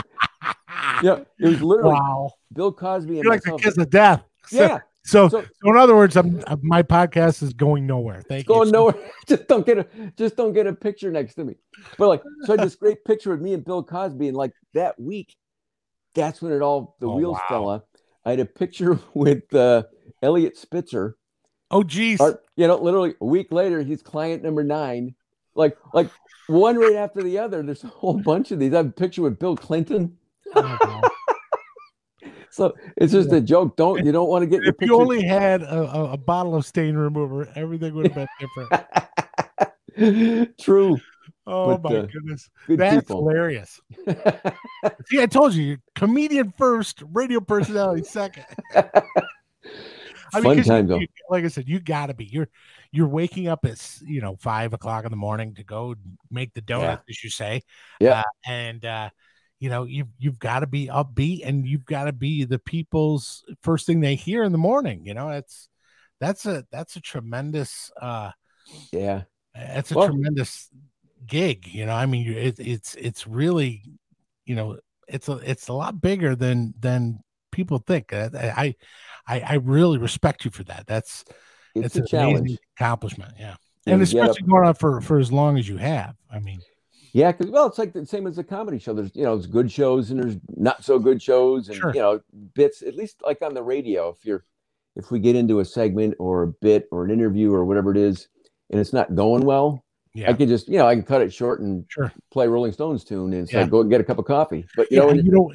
[1.02, 2.32] yeah, it was literally wow.
[2.52, 4.22] Bill Cosby and You're like the kiss of death.
[4.50, 8.22] Yeah, so, so, so, in other words, I'm, my podcast is going nowhere.
[8.22, 8.72] Thank going you.
[8.72, 9.10] Going nowhere.
[9.28, 9.86] just don't get a
[10.16, 11.56] just don't get a picture next to me.
[11.98, 14.52] But like, so I had this great picture of me and Bill Cosby, and like
[14.74, 15.34] that week,
[16.14, 17.48] that's when it all the oh, wheels wow.
[17.48, 17.82] fell off.
[18.24, 19.84] I had a picture with uh,
[20.22, 21.16] Eliot Spitzer.
[21.70, 22.20] Oh, geez.
[22.54, 25.14] you know, literally a week later, he's client number nine.
[25.54, 26.10] Like, like
[26.46, 27.62] one right after the other.
[27.62, 28.74] There's a whole bunch of these.
[28.74, 30.18] I have a picture with Bill Clinton.
[30.54, 31.00] Oh,
[32.52, 33.76] so it's just a joke.
[33.76, 36.66] Don't you don't want to get if you only had a, a, a, bottle of
[36.66, 38.28] stain remover, everything would have been
[39.96, 40.58] different.
[40.60, 40.98] True.
[41.46, 43.28] Oh but, my uh, goodness, that's people.
[43.28, 43.80] hilarious.
[45.06, 48.44] See, I told you, comedian first, radio personality second.
[50.34, 50.98] I mean, Fun time you- though.
[50.98, 52.26] you- like I said, you gotta be.
[52.26, 52.48] You're
[52.92, 55.94] you're waking up at you know five o'clock in the morning to go
[56.30, 57.62] make the donuts, as you say.
[57.98, 58.20] Yeah.
[58.20, 59.10] Uh, and uh,
[59.62, 63.44] you know you've you've got to be upbeat, and you've got to be the people's
[63.62, 65.06] first thing they hear in the morning.
[65.06, 65.68] You know, it's
[66.20, 67.90] that's a that's a tremendous.
[68.00, 68.30] uh
[68.92, 69.22] Yeah.
[69.54, 70.68] it's a Well- tremendous
[71.24, 73.80] gig you know i mean you- it, it's it's really
[74.44, 77.20] you know it's a it's a lot bigger than than
[77.52, 78.74] people think Uh, i
[79.28, 81.24] i i really respect you for that that's
[81.76, 82.38] It's, it's, a an challenge.
[82.40, 83.54] amazing accomplishment yeah
[83.86, 86.60] and get especially going on for for as long as you have i mean
[87.12, 88.94] Yeah, because well, it's like the same as a comedy show.
[88.94, 91.92] There's you know, there's good shows and there's not so good shows, and Sure.
[91.94, 92.20] you know,
[92.54, 92.82] bits.
[92.82, 94.44] At least like on the radio, if you're
[94.96, 97.96] if we get into a segment or a bit or an interview or whatever it
[97.98, 98.28] is,
[98.70, 101.32] and it's not going well, yeah I could just you know I can cut it
[101.32, 103.66] short and sure play Rolling Stones tune and say Yeah.
[103.66, 104.66] go and get a cup of coffee.
[104.76, 105.52] But you yeah, know, you know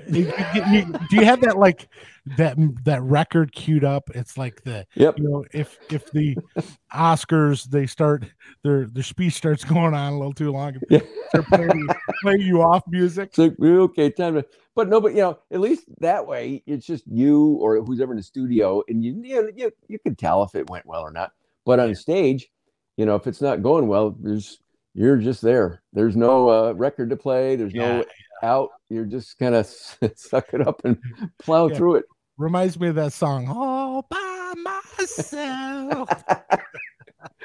[1.09, 1.87] do you have that like
[2.37, 6.35] that that record queued up it's like the yep, you know if if the
[6.93, 8.25] oscars they start
[8.63, 10.99] their their speech starts going on a little too long yeah.
[11.33, 11.87] they're playing,
[12.21, 14.45] playing you off music It's like okay, time to.
[14.75, 18.11] But no, but you know, at least that way, it's just you or who's ever
[18.13, 21.01] in the studio, and you you know, you, you can tell if it went well
[21.01, 21.31] or not.
[21.65, 22.47] But on stage,
[22.97, 24.59] you know, if it's not going well, there's
[24.93, 25.81] you're just there.
[25.93, 27.55] There's no uh, record to play.
[27.55, 28.05] There's Yeah, no
[28.43, 28.69] out.
[28.89, 29.65] You're just kind of
[30.15, 30.97] suck it up and
[31.39, 31.77] plow Yeah.
[31.77, 32.05] through it.
[32.37, 34.53] reminds me of that song all by
[34.97, 36.09] myself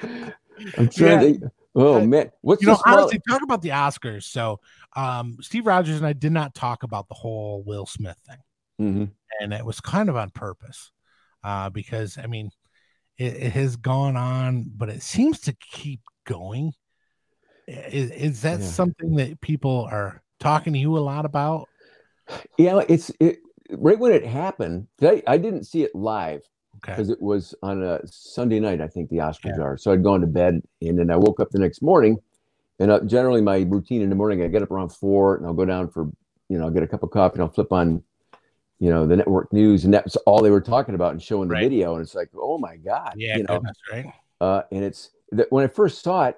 [0.78, 1.50] I'm trying to.
[1.74, 4.60] Oh man, what's you know honestly talk about the oscars so
[4.94, 8.36] um steve rogers and i did not talk about the whole will smith thing
[8.78, 9.10] Mhm.
[9.40, 10.92] and it was kind of on purpose
[11.44, 12.50] uh because i mean
[13.22, 16.72] it, it has gone on but it seems to keep going
[17.66, 18.66] is, is that Yeah.
[18.66, 21.68] something that people are talking to you a lot about
[22.58, 23.38] Yeah, it's it
[23.70, 24.88] right when it happened.
[25.00, 26.42] I, I didn't see it live.
[26.76, 29.76] okay because it was on a Sunday night, I think the Oscars are.
[29.76, 32.18] So I'd gone to bed and then I woke up the next morning.
[32.78, 35.54] And uh, generally, my routine in the morning, I get up around four and I'll
[35.54, 36.10] go down for,
[36.48, 38.02] you know, I'll get a cup of coffee and I'll flip on,
[38.82, 39.84] you know, the network news.
[39.84, 41.62] And that's all they were talking about and showing the Right.
[41.62, 41.94] video.
[41.94, 43.14] And it's like, oh my God.
[43.16, 46.36] yeah you know, goodness right uh, and it's that when I first saw it,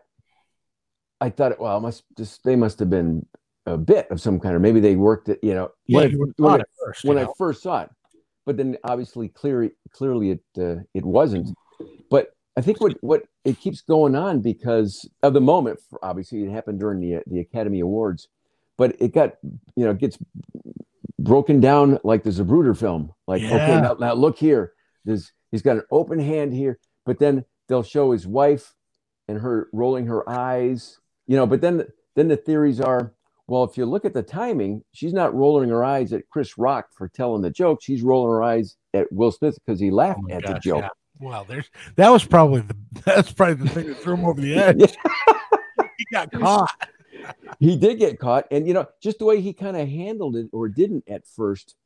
[1.23, 3.25] I thought, well, must just, they must have been
[3.65, 6.35] a bit of some kind, or maybe they worked it, you know, yeah when, you
[6.39, 7.91] I, when, I, first, when you I first saw it.
[8.45, 11.49] But then obviously clearly clearly it uh, it wasn't.
[12.11, 12.29] But
[12.59, 15.81] I think what what it keeps going on because of the moment.
[16.03, 18.29] Obviously, it happened during the the Academy Awards,
[18.77, 19.37] but it got
[19.77, 20.19] you know it gets
[21.25, 23.13] broken down like there's a Bruder film.
[23.27, 24.73] Like okay, now, now look here.
[25.05, 28.75] There's he's got an open hand here, but then they'll show his wife
[29.29, 30.99] and her rolling her eyes.
[31.27, 33.15] You know, but then then the theories are
[33.47, 36.87] well, if you look at the timing, she's not rolling her eyes at Chris Rock
[36.97, 37.81] for telling the joke.
[37.83, 40.83] She's rolling her eyes at Will Smith because he laughed Oh at gosh, the joke.
[40.83, 40.89] yeah.
[41.21, 44.55] Well, there's that was probably the that's probably the thing that threw him over the
[44.59, 44.81] edge.
[45.99, 46.71] he got caught.
[47.61, 50.49] He did get caught and you know just the way he kind of handled it
[50.53, 51.77] or didn't at first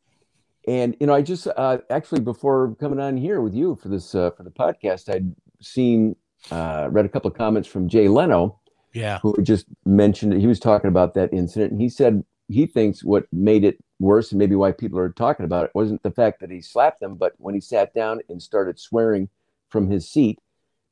[0.66, 4.14] and you know i just uh actually before coming on here with you for this
[4.14, 6.14] uh for the podcast i'd seen
[6.50, 8.58] uh read a couple of comments from jay leno
[8.92, 9.18] Yeah.
[9.20, 13.26] who just mentioned he was talking about that incident and he said he thinks what
[13.32, 16.50] made it worse and maybe why people are talking about it wasn't the fact that
[16.50, 19.28] he slapped them but when he sat down and started swearing
[19.68, 20.38] from his seat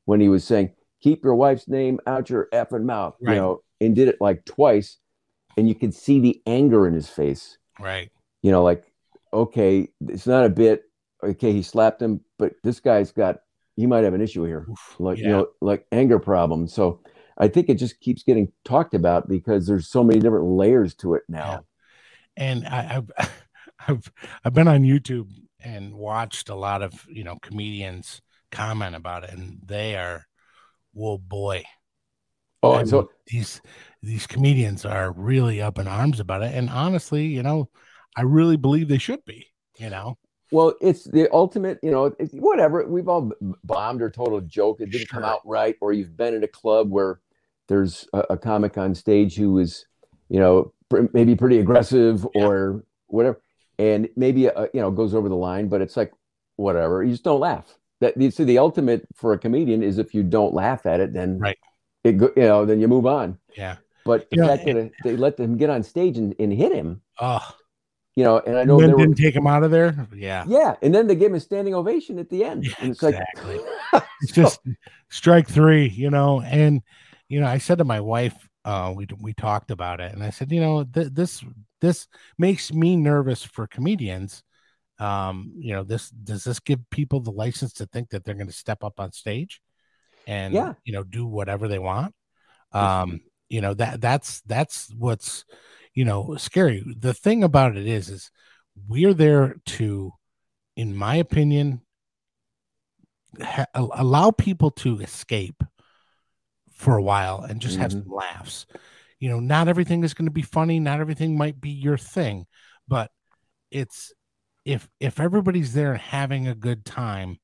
[0.05, 3.35] when he was saying keep your wife's name out your effing mouth Right.
[3.35, 4.97] you know and did it like twice
[5.57, 7.57] and you could see the anger in his face.
[7.79, 8.11] Right.
[8.41, 8.83] you know like
[9.31, 10.83] okay it's not a bit
[11.23, 13.37] okay he slapped him but this guy's got
[13.75, 14.65] he might have an issue here.
[14.69, 16.73] Oof, like you know like anger problems.
[16.73, 17.01] So
[17.37, 21.13] i think it just keeps getting talked about because there's so many different layers to
[21.13, 21.65] it now.
[22.35, 23.11] And I, I've
[23.87, 24.11] I've
[24.43, 29.31] I've been on YouTube and watched a lot of you know comedians comment about it,
[29.31, 30.25] and they are,
[30.93, 31.63] whoa boy,
[32.67, 33.61] oh I and so mean, these
[34.01, 37.69] these comedians are really up in arms about it, and honestly, you know,
[38.15, 39.47] I really believe they should be.
[39.77, 40.17] You know,
[40.51, 43.31] well it's the ultimate you know it's, whatever we've all
[43.63, 46.47] bombed or told a joke that didn't come out right or you've been at a
[46.47, 47.19] club where
[47.67, 49.85] there's a, a comic on stage who is
[50.29, 52.45] you know pr- maybe pretty aggressive Yeah.
[52.45, 53.39] or whatever
[53.77, 56.11] and maybe uh, you know goes over the line but it's like
[56.55, 60.13] whatever you just don't laugh that you see the ultimate for a comedian is if
[60.15, 61.57] you don't laugh at it then Right.
[62.07, 63.77] It you know then you move on yeah.
[64.05, 67.01] but the Yeah, fact that they let them get on stage and, and hit him
[67.19, 67.55] Oh,
[68.15, 70.07] you know and i know then there didn't take him out of there.
[70.13, 72.67] Yeah, yeah, and then they give him a standing ovation at the end.
[72.67, 73.59] Yeah, and it's exactly.
[73.93, 74.59] like it's just
[75.09, 76.41] strike three, you know.
[76.41, 76.81] And
[77.29, 80.29] you know, I said to my wife, uh, we we talked about it, and I
[80.29, 81.43] said, you know, th- this
[81.81, 84.43] this makes me nervous for comedians
[84.99, 88.47] um, you know, this does this give people the license to think that they're going
[88.47, 89.61] to step up on stage
[90.27, 90.73] and Yeah.
[90.83, 92.13] you know do whatever they want?
[92.73, 95.45] Um, you know that that's that's what's
[95.93, 96.83] you know scary.
[96.99, 98.29] The thing about it is, is
[98.87, 100.11] we're there to,
[100.75, 101.81] in my opinion,
[103.41, 105.63] ha- allow people to escape
[106.71, 108.03] for a while and just have Mhm.
[108.03, 108.65] some laughs.
[109.19, 110.79] You know, not everything is going to be funny.
[110.79, 112.45] Not everything might be your thing,
[112.87, 113.09] but
[113.71, 114.13] it's
[114.65, 117.39] if if everybody's there having a good time,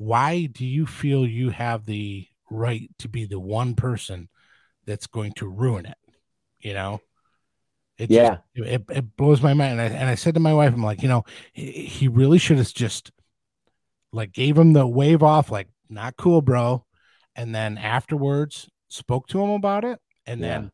[0.00, 4.30] why do you feel you have the right to be the one person
[4.86, 5.98] that's going to ruin it?
[6.58, 7.00] You know,
[7.98, 8.38] it Yeah.
[8.54, 9.78] just, it, it blows my mind.
[9.78, 12.56] And I, and I said to my wife, I'm like, you know, he, really should
[12.56, 13.12] have just
[14.10, 16.86] like gave him the wave off, like, not cool, bro.
[17.36, 19.98] And then afterwards spoke to him about it.
[20.26, 20.70] And then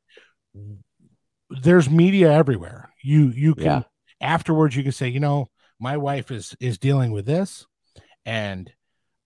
[1.50, 2.92] there's media everywhere.
[3.02, 3.82] You you can Yeah.
[4.20, 5.48] afterwards you can say, you know,
[5.80, 7.66] my wife is is dealing with this,
[8.24, 8.72] and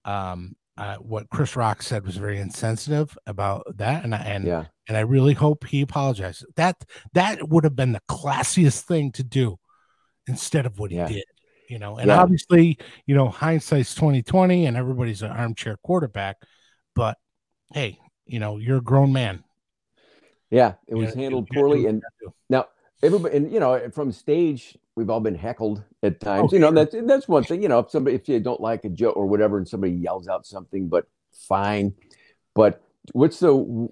[0.05, 4.65] um, uh, what Chris Rock said was very insensitive about that, and I, and Yeah.
[4.89, 6.47] and I really hope he apologizes.
[6.57, 9.59] That that would have been the classiest thing to do
[10.27, 11.09] instead of what Yeah.
[11.09, 11.25] he did.
[11.69, 12.21] You know, and Yeah.
[12.21, 16.37] obviously, you know, hindsight's twenty twenty, and everybody's an armchair quarterback.
[16.95, 17.19] But
[17.73, 19.45] hey, you know, you're a grown man.
[20.51, 20.75] Yeah.
[20.89, 21.87] It was handled you gotta do poorly.
[21.87, 22.35] And you gotta do.
[22.49, 22.69] now
[23.03, 26.51] everybody, and you know, from stage, we've all been heckled at times.
[26.53, 27.63] Oh, you know, that's that's one thing.
[27.63, 30.29] You know, if somebody if you don't like a joke or whatever, and somebody yells
[30.29, 31.07] out something, but
[31.49, 31.95] fine.
[32.55, 32.83] But
[33.13, 33.49] what's the?
[33.49, 33.89] Do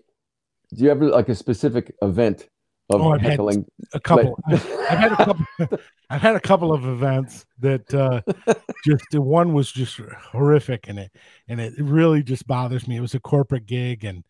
[0.76, 2.48] you have like a specific event
[2.90, 3.66] of Oh, I've had heckling?
[3.94, 4.38] a couple.
[4.48, 5.46] But- I've had a couple.
[6.10, 8.22] I've had a couple of events that uh,
[8.86, 11.12] just the one was just horrific, and it
[11.48, 12.96] and it really just bothers me.
[12.96, 14.24] It was a corporate gig, and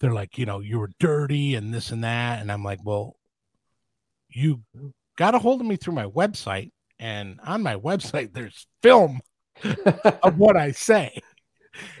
[0.00, 3.16] they're like, you know, you were dirty and this and that, and I'm like, well,
[4.28, 4.62] you
[5.16, 9.20] got a hold of me through my website, and on my website there's film
[10.22, 11.20] of what I say,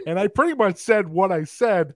[0.06, 1.94] and I pretty much said what I said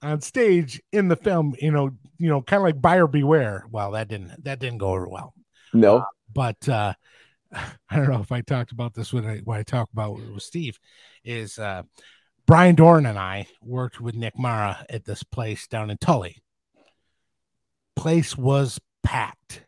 [0.00, 1.54] on stage in the film.
[1.60, 3.66] You know, you know, kind of like buyer beware.
[3.70, 5.34] Well, that didn't that didn't go over well
[5.74, 6.04] no.
[6.32, 6.94] but uh
[7.52, 10.32] I don't know if I talked about this when I when I talk about it
[10.32, 10.78] with Steve
[11.22, 11.82] is uh
[12.46, 16.42] Brian Dorn and I worked with Nick Mara at this place down in Tully.
[17.94, 19.64] Place was packed.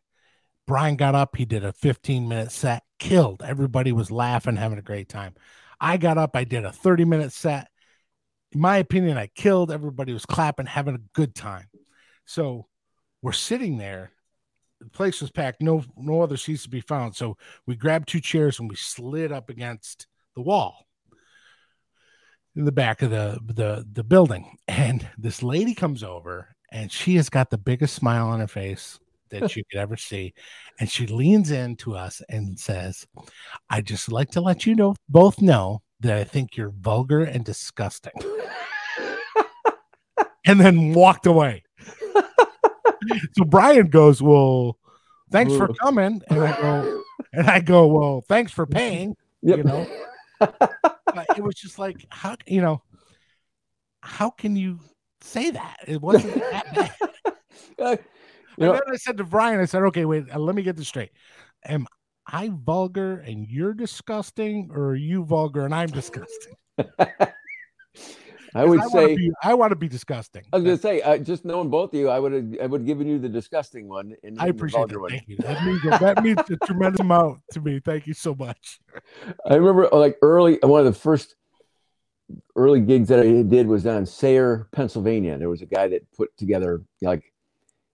[0.66, 3.42] Brian got up, he did a 15 minute set, killed.
[3.42, 5.34] Everybody was laughing, having a great time.
[5.80, 7.68] I got up, I did a 30 minute set.
[8.52, 9.70] In my opinion, I killed.
[9.70, 11.68] Everybody was clapping, having a good time.
[12.24, 12.66] So
[13.20, 14.12] we're sitting there
[14.84, 18.20] the place was packed no no other seats to be found so we grabbed two
[18.20, 20.86] chairs and we slid up against the wall
[22.54, 27.16] in the back of the the the building and this lady comes over and she
[27.16, 28.98] has got the biggest smile on her face
[29.30, 30.32] that you could ever see
[30.78, 33.06] and she leans in to us and says
[33.70, 37.44] i just like to let you know both know that i think you're vulgar and
[37.44, 38.12] disgusting
[40.46, 41.62] and then walked away
[43.32, 44.78] so Brian goes, Well,
[45.30, 46.22] thanks for coming.
[46.28, 49.16] And I go, and I go, Well, thanks for paying.
[49.42, 49.58] Yep.
[49.58, 49.86] You know,
[50.40, 52.82] But it was just like, how you know,
[54.00, 54.80] how can you
[55.20, 55.76] say that?
[55.86, 56.92] It wasn't that
[57.78, 57.98] bad.
[58.58, 60.76] And know, then I said to Brian, I said, Okay, wait, uh, let me get
[60.76, 61.10] this straight.
[61.64, 61.86] Am
[62.26, 66.54] I vulgar and you're disgusting, or are you vulgar and I'm disgusting?
[68.56, 70.42] I would I say to be, I want to be disgusting.
[70.52, 72.82] I was gonna say, uh, just knowing both of you, I would have, I would
[72.82, 74.14] have given you the disgusting one.
[74.22, 75.00] And I appreciate vulgar that.
[75.00, 75.10] one.
[75.10, 75.36] Thank you.
[75.38, 77.80] That means that means a tremendous amount to me.
[77.84, 78.78] Thank you so much.
[79.46, 81.34] I remember uh, like early, one of the first
[82.54, 85.36] early gigs that I did was down in Sayre, Pennsylvania.
[85.36, 87.24] There was a guy that put together like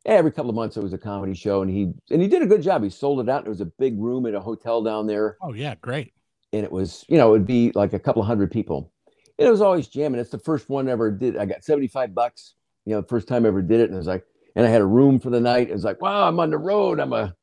[0.06, 2.46] every couple of months it was a comedy show, and he and he did a
[2.46, 2.82] good job.
[2.82, 3.44] He sold it out.
[3.44, 6.12] There was a big room at a hotel down there, Oh yeah, great.
[6.52, 8.92] and it was you know it would be like a couple of hundred people.
[9.38, 10.20] And it was always jamming.
[10.20, 11.36] It's the first one I ever did.
[11.36, 12.54] I got seventy five bucks.
[12.86, 14.24] You know, the first time I ever did it, and it was like,
[14.56, 15.68] and I had a room for the night.
[15.70, 16.98] It was like, wow, I'm on the road.
[16.98, 17.34] I'm a,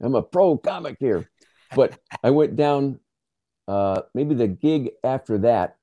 [0.00, 1.30] I'm a pro comic here.
[1.74, 3.00] But I went down,
[3.66, 5.76] uh, maybe the gig after that,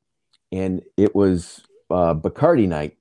[0.51, 2.97] and it was uh, Bacardi night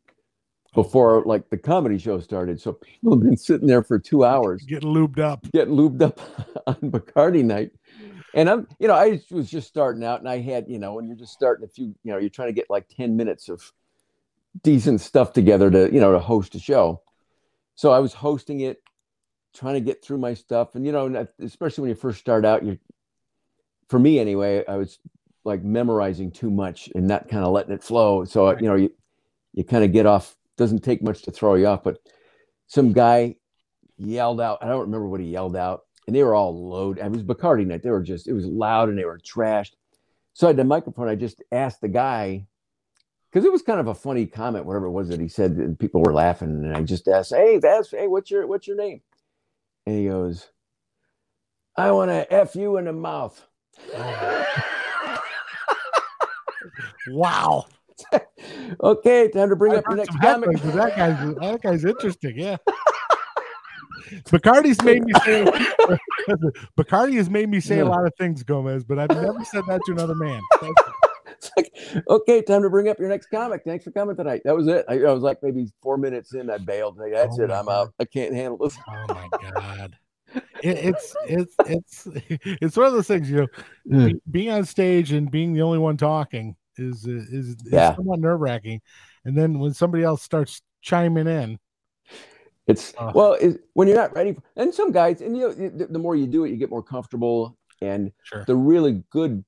[0.75, 2.61] before like the comedy show started.
[2.61, 5.51] So people have been sitting there for two hours Getting lubed up.
[5.53, 6.21] getting lubed up
[6.67, 7.71] on Bacardi night.
[8.01, 8.23] Mm.
[8.35, 11.07] And I'm, you know, I was just starting out and I had, you know, when
[11.07, 13.73] you're just starting a few, you know, you're trying to get like 10 minutes of
[14.63, 17.01] decent stuff together to, you know, to host a show.
[17.77, 18.83] So I was hosting it,
[19.55, 20.75] trying to get through my stuff.
[20.75, 22.79] And, you know, especially when you first start out, you're,
[23.89, 24.99] for me anyway, I was
[25.45, 28.25] like memorizing too much and not kind of letting it flow.
[28.25, 28.93] So, you know, you,
[29.53, 31.99] you kind of get off, doesn't take much to throw you off, but
[32.67, 33.37] some guy
[33.97, 34.59] yelled out.
[34.63, 35.83] I don't remember what he yelled out.
[36.07, 37.05] and they were all loaded.
[37.05, 37.83] It was Bacardi night.
[37.83, 39.73] They were just, it was loud and they were trashed.
[40.35, 41.09] So I had the microphone.
[41.09, 42.47] I just asked the guy,
[43.31, 45.79] because it was kind of a funny comment, whatever it was that he said, and
[45.79, 46.49] people were laughing.
[46.49, 49.01] And I just asked, "Hey, that's hey, what's your what's your name?"
[49.87, 50.49] And he goes,
[51.77, 53.45] "I want to f you in the mouth."
[57.09, 57.67] wow.
[58.83, 60.59] okay, time to bring up the next comic.
[60.61, 62.39] That guy's that guy's interesting.
[62.39, 62.57] Yeah.
[64.27, 65.45] Bacardi's made me say
[66.79, 69.81] Bacardi has made me say a lot of things, Gomez, but I've never said that
[69.87, 70.41] to another man.
[71.27, 73.63] It's like, okay, time to bring up your next comic.
[73.65, 74.43] Thanks for coming tonight.
[74.45, 74.85] That was it.
[74.89, 76.99] I, I was like maybe four minutes in, I bailed.
[76.99, 77.51] Like, That's oh it.
[77.51, 77.89] I'm God.
[77.89, 77.95] out.
[77.99, 78.77] I can't handle this.
[78.89, 79.97] Oh my God.
[80.63, 82.09] It, it's it's it's
[82.43, 83.47] it's one of those things, you know,
[83.87, 84.07] hmm.
[84.07, 87.95] be, being on stage and being the only one talking is is, is yeah.
[87.95, 88.81] somewhat nerve wracking.
[89.25, 91.59] And then when somebody else starts chiming in,
[92.67, 95.53] it's uh, well, it, when you're not ready, for, and some guys, and you know,
[95.53, 97.59] the, the, more you do it, you get more comfortable.
[97.83, 98.45] And sure.
[98.47, 99.45] the really good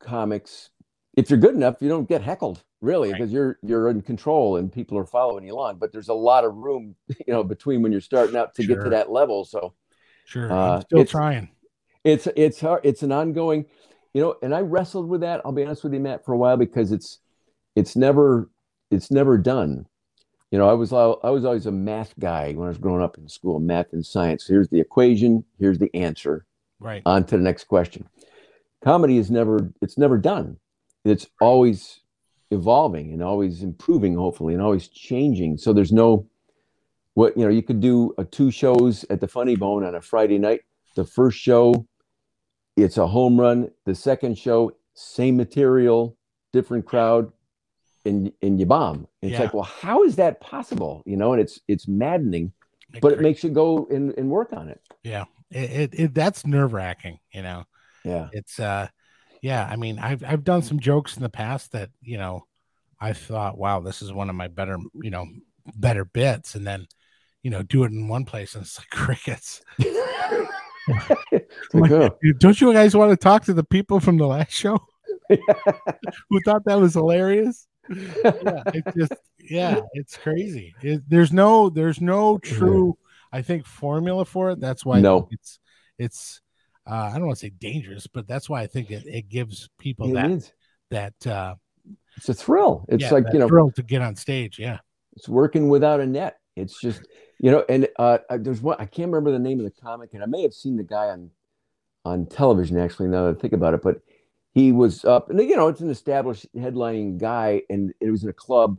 [0.00, 0.70] comics,
[1.16, 3.34] if you're good enough, you don't get heckled really because right.
[3.34, 5.76] you're you're in control and people are following you along.
[5.76, 8.76] But there's a lot of room, you know, between when you're starting out to sure.
[8.76, 9.44] get to that level.
[9.44, 9.74] So,
[10.24, 11.50] sure, uh, I'm still trying.
[12.04, 12.80] It's it's hard.
[12.84, 13.66] It's an ongoing,
[14.14, 15.40] you know, and I wrestled with that.
[15.44, 17.18] I'll be honest with you, Matt, for a while because it's
[17.74, 18.50] it's never
[18.90, 19.86] it's never done
[20.52, 23.16] you know, I was I was always a math guy when I was growing up
[23.16, 24.46] in school, math and science.
[24.46, 26.44] Here's the equation, here's the answer.
[26.78, 27.00] Right.
[27.06, 28.06] On to the next question.
[28.84, 30.58] Comedy is never it's never done.
[31.06, 32.00] It's always
[32.50, 35.56] evolving and always improving, hopefully, and always changing.
[35.56, 36.28] So there's no
[37.14, 40.02] what you know, you could do a two shows at the funny bone on a
[40.02, 40.60] Friday night.
[40.96, 41.86] The first show,
[42.76, 43.70] it's a home run.
[43.84, 46.16] The second show, same material,
[46.52, 47.32] different crowd,
[48.04, 49.06] and and you bomb.
[49.22, 49.36] And yeah.
[49.36, 51.02] It's like, well, how is that possible?
[51.06, 52.52] You know, and it's it's maddening,
[53.00, 54.80] but it makes you go and, and work on it.
[55.02, 57.18] Yeah, it, it, it that's nerve wracking.
[57.32, 57.64] You know.
[58.04, 58.28] Yeah.
[58.32, 58.88] It's uh,
[59.42, 59.66] yeah.
[59.70, 62.46] I mean, I've I've done some jokes in the past that you know,
[63.00, 65.26] I thought, wow, this is one of my better you know
[65.76, 66.86] better bits, and then
[67.42, 69.62] you know do it in one place and it's like crickets.
[71.74, 74.78] like, don't you guys want to talk to the people from the last show
[75.28, 77.66] who thought that was hilarious?
[77.88, 80.74] yeah, it's just yeah, it's crazy.
[80.82, 82.96] It, there's no there's no true
[83.32, 84.60] I think formula for it.
[84.60, 85.28] That's why no.
[85.30, 85.58] it's
[85.98, 86.40] it's
[86.88, 89.68] uh, I don't want to say dangerous, but that's why I think it, it gives
[89.78, 90.52] people it that is.
[90.90, 91.54] that uh,
[92.16, 92.84] it's a thrill.
[92.88, 94.58] It's yeah, like you know thrill to get on stage.
[94.58, 94.78] Yeah,
[95.14, 96.36] it's working without a net.
[96.56, 97.02] It's just
[97.38, 100.22] you know, and uh, there's one I can't remember the name of the comic, and
[100.22, 101.30] I may have seen the guy on
[102.04, 103.08] on television actually.
[103.08, 104.00] Now that I think about it, but
[104.52, 108.28] he was up, and you know, it's an established headlining guy, and it was in
[108.28, 108.78] a club,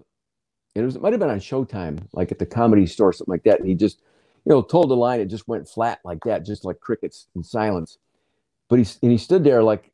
[0.76, 3.32] and it was it might have been on Showtime, like at the comedy store, something
[3.32, 3.60] like that.
[3.60, 4.00] And he just,
[4.46, 7.44] you know, told the line, it just went flat like that, just like crickets in
[7.44, 7.98] silence.
[8.70, 9.92] But he and he stood there like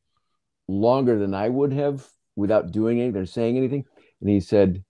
[0.67, 2.05] longer than I would have
[2.35, 3.85] without doing anything or saying anything,
[4.19, 4.83] and he said,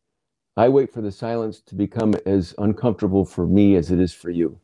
[0.60, 4.30] "I wait for the silence to become as uncomfortable for me as it is for
[4.30, 4.60] you."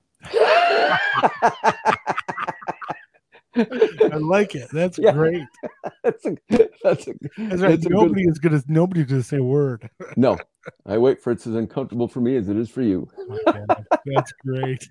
[3.56, 4.70] I like it.
[4.72, 5.14] That's yeah.
[5.14, 5.42] great.
[6.04, 7.80] that's a that's a that's right.
[7.80, 8.32] That's nobody good...
[8.32, 9.90] is gonna nobody's gonna say a word.
[10.18, 10.38] no.
[10.86, 13.08] I wait for it's as uncomfortable for me as it is for you.
[14.06, 14.90] that's great.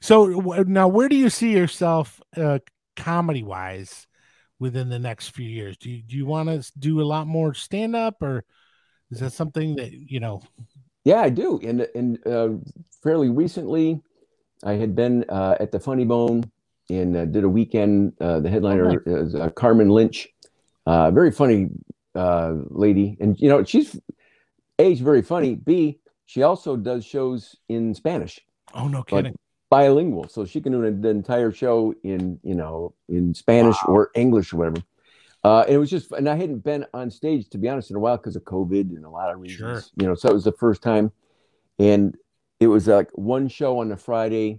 [0.00, 0.26] So
[0.66, 2.60] now where do you see yourself uh,
[2.94, 4.06] comedy wise
[4.58, 5.76] within the next few years?
[5.78, 8.44] Do you, do you want to do a lot more stand up or
[9.10, 10.42] is that something that you know?
[11.04, 11.60] Yeah, I do.
[11.62, 12.48] And and uh,
[13.02, 14.00] fairly recently
[14.64, 16.50] I had been uh, at the Funny Bone
[16.90, 18.14] and uh, did a weekend.
[18.20, 20.28] Uh, the headliner oh, is uh, Carmen Lynch,
[20.86, 21.68] uh, very funny
[22.14, 23.98] uh, lady, and you know she's
[24.78, 25.54] a she's very funny.
[25.54, 28.40] B she also does shows in Spanish.
[28.74, 29.24] Oh no kidding!
[29.24, 29.34] Like
[29.70, 33.94] bilingual, so she can do the entire show in you know in Spanish wow.
[33.94, 34.82] or English or whatever.
[35.46, 37.96] Uh, and it was just, and I hadn't been on stage to be honest in
[37.96, 39.82] a while because of COVID and a lot of reasons, sure.
[39.96, 40.16] you know.
[40.16, 41.12] So it was the first time,
[41.78, 42.16] and
[42.58, 44.58] it was like one show on the Friday,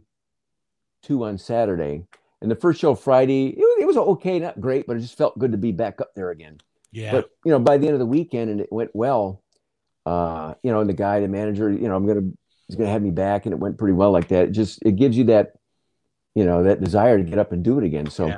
[1.04, 2.06] two on Saturday.
[2.42, 5.18] And the first show Friday, it was, it was okay, not great, but it just
[5.18, 6.62] felt good to be back up there again.
[6.94, 7.12] Yeah.
[7.12, 9.44] But you know, by the end of the weekend, and it went well.
[10.06, 12.32] Uh, you know, and the guy, the manager, you know, I'm gonna
[12.68, 14.46] he's gonna have me back, and it went pretty well like that.
[14.46, 15.52] It just it gives you that,
[16.34, 18.10] you know, that desire to get up and do it again.
[18.10, 18.38] So yeah.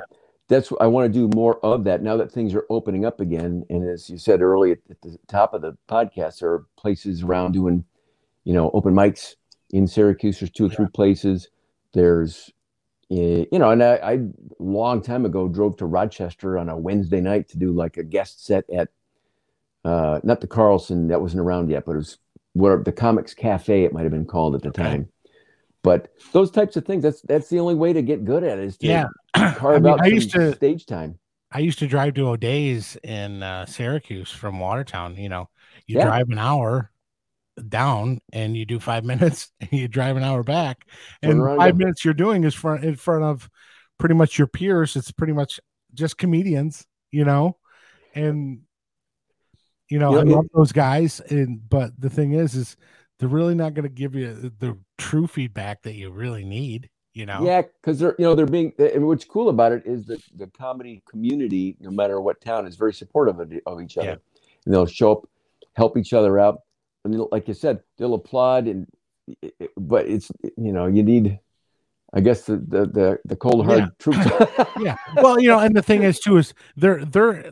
[0.50, 3.64] That's I want to do more of that now that things are opening up again.
[3.70, 7.52] And as you said earlier at the top of the podcast, there are places around
[7.52, 7.84] doing,
[8.44, 9.36] you know, open mics
[9.70, 10.40] in Syracuse.
[10.40, 11.48] There's two or three places.
[11.94, 12.50] There's,
[13.12, 14.18] eh, you know, and I, I
[14.58, 18.44] long time ago drove to Rochester on a Wednesday night to do like a guest
[18.44, 18.88] set at,
[19.84, 22.18] uh, not the Carlson that wasn't around yet, but it was
[22.54, 24.82] what the Comics Cafe it might have been called at the okay.
[24.82, 25.08] time.
[25.82, 28.64] But those types of things, that's that's the only way to get good at it
[28.64, 29.06] is to Yeah.
[29.54, 31.18] carve mean, out I used to- stage time.
[31.52, 35.16] I used to drive to O'Days in uh, Syracuse from Watertown.
[35.16, 35.48] You know,
[35.86, 36.04] you Yeah.
[36.04, 36.92] drive an hour
[37.68, 40.86] down and you do five minutes and you drive an hour back.
[41.22, 43.48] And five minutes you're doing is front in front of
[43.98, 44.94] pretty much your peers.
[44.96, 45.58] It's pretty much
[45.92, 47.56] just comedians, you know,
[48.14, 48.60] and
[49.88, 51.20] you know, You I it- love those guys.
[51.20, 52.76] And but the thing is, is
[53.20, 56.88] they're really not going to give you the true feedback that you really need.
[57.12, 59.82] You know, Yeah, because they're you know they're being eh, and what's cool about it
[59.84, 63.98] is that the comedy community, no matter what town, is very supportive of, of each
[63.98, 64.08] other.
[64.08, 64.16] Yeah.
[64.64, 65.28] And they'll show up,
[65.74, 66.60] help each other out,
[67.04, 68.86] and like you said, they'll applaud and
[69.42, 71.40] eh, eh, but it's you know you need,
[72.14, 73.86] I guess the the the, the cold hard Yeah.
[73.98, 74.26] troops.
[74.80, 74.96] yeah.
[75.16, 77.50] Well, you know, and the thing is too is they're they're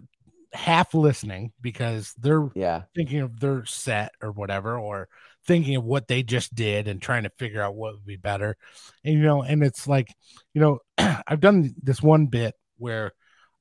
[0.53, 5.09] half listening because they're yeah, thinking of their set or whatever, or
[5.49, 8.57] thinking of what they just did and trying to figure out what would be better.
[9.03, 10.15] And you know, and it's like,
[10.55, 10.79] you know,
[11.27, 13.13] I've done this one bit where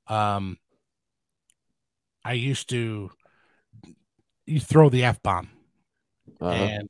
[0.06, 0.58] um
[2.24, 3.10] I used to
[4.46, 5.50] you throw the F bomb
[6.40, 6.52] uh-huh.
[6.54, 6.90] and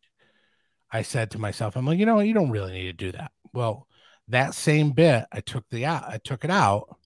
[0.92, 3.32] I said to myself, I'm like, you know, you don't really need to do that.
[3.54, 3.88] Well,
[4.30, 6.98] that same bit, I took the out, I took it out,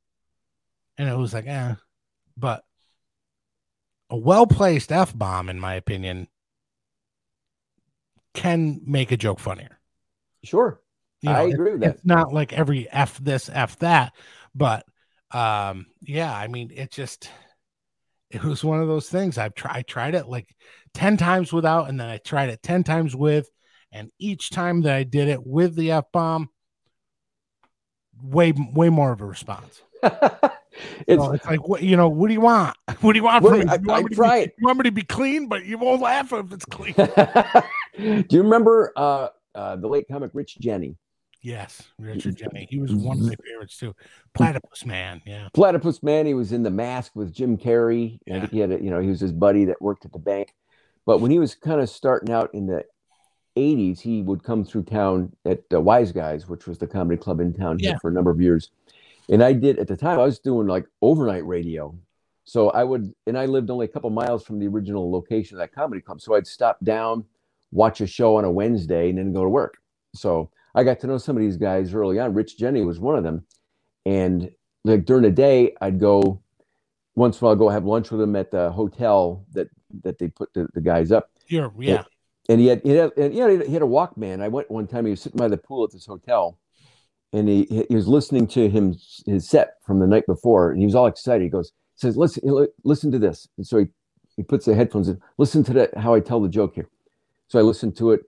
[0.98, 1.76] and it was like, eh.
[2.38, 2.64] But
[4.10, 6.28] a well placed f bomb, in my opinion,
[8.34, 9.79] can make a joke funnier.
[10.43, 10.82] sure,
[11.21, 11.95] You know, I it- agree with that.
[11.95, 14.13] It's not like every f this, f that,
[14.55, 14.86] but
[15.32, 17.29] um, yeah, I mean, it just
[18.29, 19.38] it was one of those things.
[19.38, 20.55] I've tried, I tried it like
[20.93, 23.49] ten times without, and then I tried it ten times with,
[23.91, 26.49] and each time that I did it with the f bomb,
[28.21, 29.82] way way more of a response.
[31.07, 32.76] it's So it's like, what you know, what do you want?
[33.01, 33.65] What do you want from me?
[33.67, 34.55] I- You want I me to be- it.
[34.59, 36.93] You want me to be clean, but you won't laugh if it's clean.
[37.97, 40.95] Do you remember uh, uh, the late comic Rich Jeni?
[41.43, 42.67] yes, Richard Jeni.
[42.69, 43.95] He was one of my favorites too.
[44.36, 45.22] Platypus Man.
[45.26, 45.49] Yeah.
[45.53, 46.26] Platypus Man.
[46.28, 48.15] He was in The Mask with Jim Carrey.
[48.15, 48.39] I Yeah.
[48.41, 50.53] think he had, a, you know, he was his buddy that worked at the bank.
[51.05, 52.86] But when he was kind of starting out in the
[53.57, 57.39] '80s, he would come through town at uh, Wise Guys, which was the comedy club
[57.39, 57.97] in town here Yeah.
[58.01, 58.69] for a number of years.
[59.32, 60.19] And I did at the time.
[60.19, 61.97] I was doing like overnight radio,
[62.43, 65.59] so I would, and I lived only a couple miles from the original location of
[65.59, 66.21] that comedy club.
[66.21, 67.23] So I'd stop down,
[67.71, 69.77] watch a show on a Wednesday, and then go to work.
[70.13, 72.34] So I got to know some of these guys early on.
[72.34, 73.45] Rich Jeni was one of them.
[74.05, 74.51] And
[74.84, 76.41] like during the day, I'd go
[77.15, 79.69] once in a while go have lunch with him at the hotel that
[80.03, 81.29] that they put the, the guys up.
[81.47, 82.03] You're yeah.
[82.49, 84.41] And he had he had and, yeah, he had a Walkman.
[84.41, 85.05] I went one time.
[85.05, 86.57] He was sitting by the pool at this hotel,
[87.34, 90.86] and he he was listening to him his set from the night before, and he
[90.86, 91.43] was all excited.
[91.43, 93.86] He goes, he says, "Listen, listen to this." And so he
[94.38, 95.19] he puts the headphones in.
[95.38, 95.97] Listen to that.
[95.97, 96.89] How I tell the joke here.
[97.47, 98.21] So I listened to it.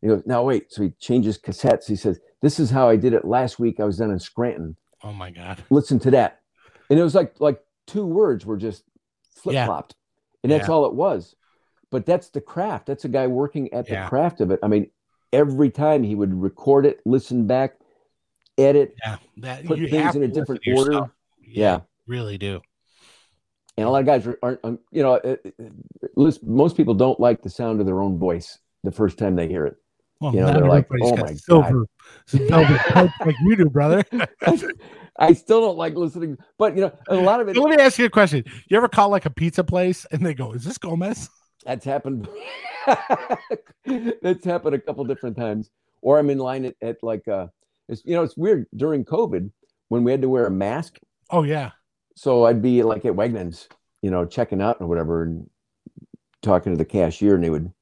[0.00, 1.86] He goes, "Now wait." So he changes cassettes.
[1.86, 3.80] He says, "This is how I did it last week.
[3.80, 5.62] I was down in Scranton." Oh my god.
[5.70, 6.40] listen to that.
[6.90, 8.82] And it was like like two words were just
[9.36, 9.94] flip flopped.
[10.42, 10.74] And that's Yeah.
[10.74, 11.36] all it was.
[11.90, 12.86] But that's the craft.
[12.86, 14.08] That's a guy working at the Yeah.
[14.08, 14.58] craft of it.
[14.62, 14.90] I mean,
[15.32, 17.78] every time he would record it, listen back,
[18.58, 18.94] edit.
[19.04, 19.16] Yeah.
[19.38, 20.92] That Put things in a different order.
[20.92, 21.06] Yeah,
[21.42, 21.80] Yeah.
[22.06, 22.60] Really do.
[23.76, 27.20] And a lot of guys are- aren't, um, you know, uh, uh, most people don't
[27.20, 29.76] like the sound of their own voice the first time they hear it.
[30.20, 31.86] Well, You know, they're like, "Oh my God."
[32.26, 32.80] silver,
[33.24, 34.02] like you do, brother.
[35.20, 37.82] I still don't like listening, but you know, a lot of it So let me
[37.84, 38.42] ask you a question.
[38.68, 41.28] You ever call like a pizza place and they go, "Is this Gomez?"
[41.64, 42.28] That's happened.
[44.22, 45.70] That's happened a couple different times.
[46.02, 47.48] Or I'm in line at, at like uh
[47.88, 49.50] it's you know, it's weird during COVID
[49.88, 50.98] when we had to wear a mask.
[51.30, 51.70] Oh yeah.
[52.14, 53.68] So I'd be like at Wegmans,
[54.02, 55.48] you know, checking out or whatever and
[56.42, 57.72] talking to the cashier and they would,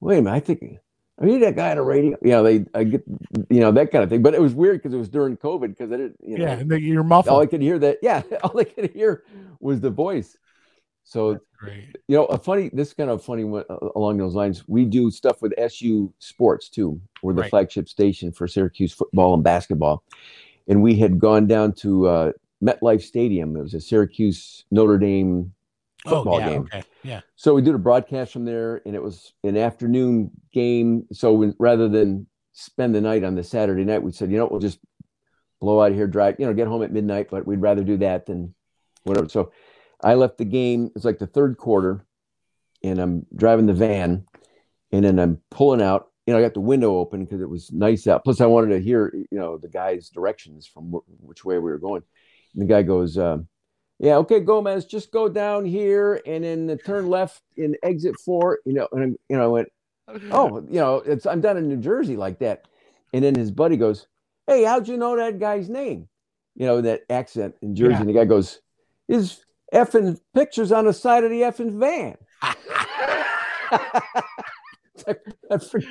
[0.00, 0.78] wait a minute, I think
[1.20, 2.16] I need that guy on a radio.
[2.22, 3.04] You know, they I get
[3.50, 4.22] you know, that kind of thing.
[4.22, 6.52] But it was weird because it was during COVID because I didn't, you know, Yeah,
[6.52, 9.24] and they, you're all I could hear that, yeah, all I could hear
[9.60, 10.36] was the voice.
[11.04, 11.38] So
[12.08, 14.66] you know, a funny, this is kind of funny one, uh, along those lines.
[14.66, 17.00] We do stuff with SU Sports too.
[17.22, 17.50] We're the Right.
[17.50, 20.02] flagship station for Syracuse football and basketball.
[20.68, 22.32] And we had gone down to uh,
[22.62, 23.56] MetLife Stadium.
[23.56, 25.52] It was a Syracuse Notre Dame
[26.04, 26.48] football oh yeah.
[26.48, 26.62] game.
[26.62, 26.82] Okay.
[27.02, 27.20] Yeah.
[27.36, 31.06] So we did a broadcast from there, and it was an afternoon game.
[31.12, 34.48] So when, rather than spend the night on the Saturday night, we said, you know,
[34.50, 34.78] we'll just
[35.60, 37.28] blow out of here, drive, you know, get home at midnight.
[37.30, 38.54] But we'd rather do that than
[39.04, 39.28] whatever.
[39.28, 39.52] So
[40.02, 40.90] I left the game.
[40.94, 42.04] It's like the third quarter,
[42.82, 44.26] and I'm driving the van,
[44.90, 46.08] and then I'm pulling out.
[46.26, 48.22] You know, I got the window open because it was nice out.
[48.22, 51.70] Plus, I wanted to hear, you know, the guy's directions from wh- which way we
[51.70, 52.02] were going.
[52.54, 53.48] And the guy goes, um,
[53.98, 58.60] "Yeah, okay, Gomez, just go down here and then turn left in exit four.
[58.64, 59.68] You know, and I'm, you know, I went,
[60.30, 62.66] "Oh, you know, it's I'm down in New Jersey like that."
[63.12, 64.06] And then his buddy goes,
[64.46, 66.08] Hey, how'd you know that guy's name?
[66.54, 67.92] You know, that accent in Jersey.
[67.92, 68.00] Yeah.
[68.00, 68.60] And the guy goes,
[69.08, 72.16] His effing pictures on the side of the effing van.
[75.50, 75.82] I, for-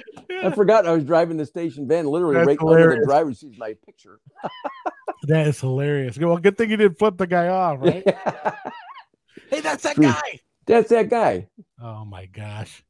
[0.43, 3.57] I forgot I was driving the station van, literally That's right under the driver's seat,
[3.57, 4.19] my picture.
[5.27, 6.17] That is hilarious.
[6.17, 8.03] Well, good thing you didn't flip the guy off, right?
[9.51, 10.39] hey, that's that guy.
[10.65, 11.47] That's that guy.
[11.79, 12.83] Oh my gosh.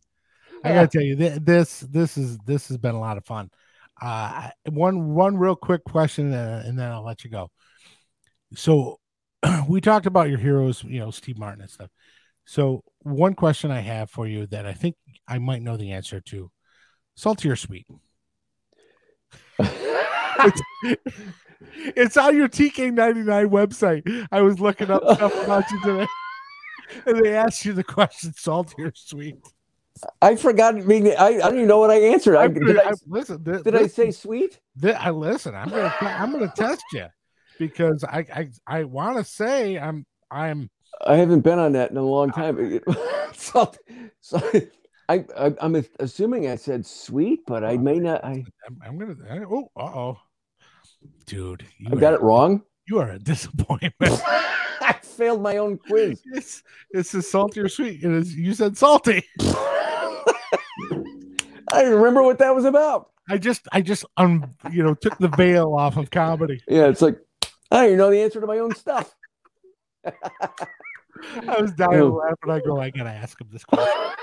[0.63, 3.49] I gotta tell you, this this is this has been a lot of fun.
[4.01, 7.51] Uh, one one real quick question, uh, and then I'll let you go.
[8.55, 9.00] So,
[9.67, 11.89] we talked about your heroes, you know, Steve Martin and stuff.
[12.45, 14.95] So, one question I have for you that I think
[15.27, 16.51] I might know the answer to:
[17.15, 17.87] salty or sweet?
[21.95, 24.27] It's on your TK99 website.
[24.31, 26.07] I was looking up stuff about you today,
[27.05, 29.37] and they asked you the question: salty or sweet?
[30.21, 30.75] I forgot.
[30.75, 32.35] I mean, I, I don't even know what I answered.
[32.35, 34.59] I, I'm did gonna- I, I- listen, th- did I say sweet?
[34.81, 35.53] th- I listen.
[35.55, 37.05] I'm gonna I'm gonna test you
[37.61, 40.69] because I I, I want to say I'm I'm
[41.05, 42.79] I haven't been on that in a long time.
[43.33, 43.71] so,
[44.19, 44.41] so
[45.07, 48.25] I, I, I'm assuming I said sweet, but I may not.
[48.25, 50.17] I, I'm, I'm gonna I, oh uh oh,
[51.27, 52.63] dude, you I got are, it wrong.
[52.87, 53.93] You are a disappointment.
[54.81, 56.19] I failed my own quiz.
[56.33, 58.03] it's it's a salty or sweet.
[58.03, 58.35] It is.
[58.35, 59.23] You said salty.
[61.73, 63.11] I remember what that was about.
[63.29, 66.61] I just I just um you know took the veil off of comedy.
[66.67, 67.17] Yeah, it's like
[67.71, 69.13] I don't even know the answer to my own stuff.
[70.05, 72.07] I was dying Oh.
[72.15, 72.49] laughing.
[72.49, 73.93] I go, I gotta ask him this question.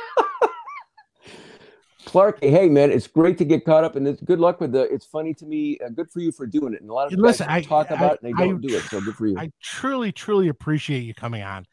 [2.04, 4.82] Clark, hey man, it's great to get caught up, and it's good luck with the.
[4.92, 5.78] It's funny to me.
[5.84, 6.80] Uh, good for you for doing it.
[6.80, 8.60] And a lot of Listen, guys I- talk I- about it and they I don't
[8.62, 8.82] do it.
[8.84, 9.38] So good for you.
[9.38, 11.66] I truly, truly appreciate you coming on.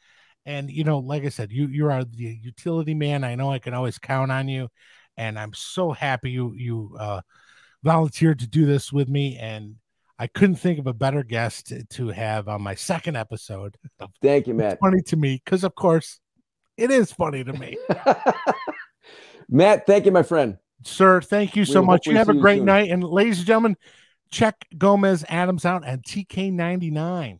[0.46, 3.24] And you know, like I said, you you are the utility man.
[3.24, 4.68] I know I can always count on you,
[5.16, 7.22] and I'm so happy you you uh,
[7.84, 9.38] volunteered to do this with me.
[9.38, 9.76] And
[10.18, 13.76] I couldn't think of a better guest to, have on my second episode.
[14.22, 14.80] Thank you, It's Matt.
[14.80, 16.20] funny to me because, of course,
[16.78, 17.78] it is funny to me,
[19.50, 20.58] Matt, thank you, my friend.
[20.84, 21.22] sir.
[21.22, 22.08] Thank you so We'll much.
[22.08, 23.76] You have a great night, and ladies and gentlemen,
[24.32, 27.40] check Gomez Adams out at TK99.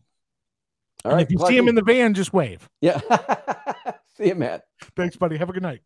[1.04, 1.48] All and right, if you Clarky.
[1.48, 2.68] see him in the van, just wave.
[2.80, 3.00] yeah.
[4.16, 4.62] see you, Matt.
[4.96, 5.36] Thanks, buddy.
[5.36, 5.80] Have a good night.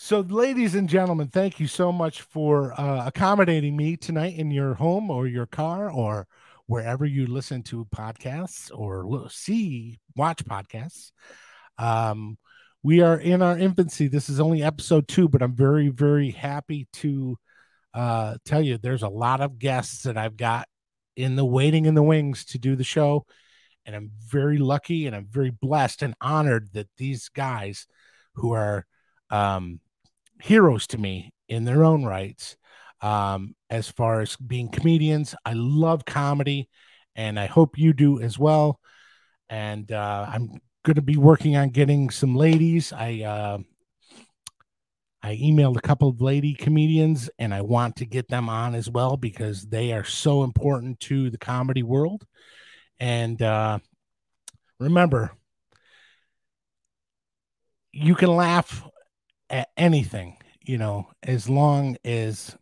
[0.00, 4.74] So, ladies and gentlemen, thank you so much for uh, accommodating me tonight in your
[4.74, 6.28] home or your car or
[6.66, 11.10] wherever you listen to podcasts or see, watch podcasts.
[11.78, 12.38] Um,
[12.80, 14.06] we are in our infancy.
[14.06, 17.36] This is only episode two, but I'm very, very happy to
[17.92, 20.68] uh, tell you there's a lot of guests that I've got
[21.16, 23.26] in the waiting in the wings to do the show
[23.84, 27.88] and I'm very lucky and I'm very blessed and honored that these guys
[28.34, 28.86] who are
[29.30, 29.80] um,
[30.40, 32.56] heroes to me in their own rights,
[33.00, 36.68] um, as far as being comedians, I love comedy,
[37.14, 38.80] and I hope you do as well.
[39.48, 42.92] And uh, I'm going to be working on getting some ladies.
[42.92, 43.58] I uh,
[45.22, 48.88] I emailed a couple of lady comedians, and I want to get them on as
[48.88, 52.24] well because they are so important to the comedy world.
[53.00, 53.78] And uh,
[54.78, 55.32] remember,
[57.92, 58.86] you can laugh
[59.50, 62.56] at anything, you know, as long as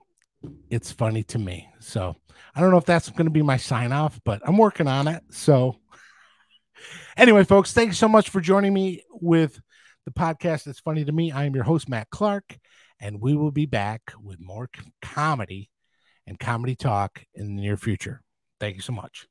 [0.70, 1.68] it's funny to me.
[1.80, 2.16] So
[2.54, 5.08] I don't know if that's going to be my sign off, but I'm working on
[5.08, 5.22] it.
[5.30, 5.76] So
[7.16, 9.60] anyway, folks, thank you so much for joining me with
[10.04, 11.32] the podcast that's funny to me.
[11.32, 12.58] I am your host, Matt Clark,
[13.00, 14.70] and we will be back with more
[15.02, 15.70] comedy
[16.26, 18.22] and comedy talk in the near future.
[18.60, 19.26] Thank you so much.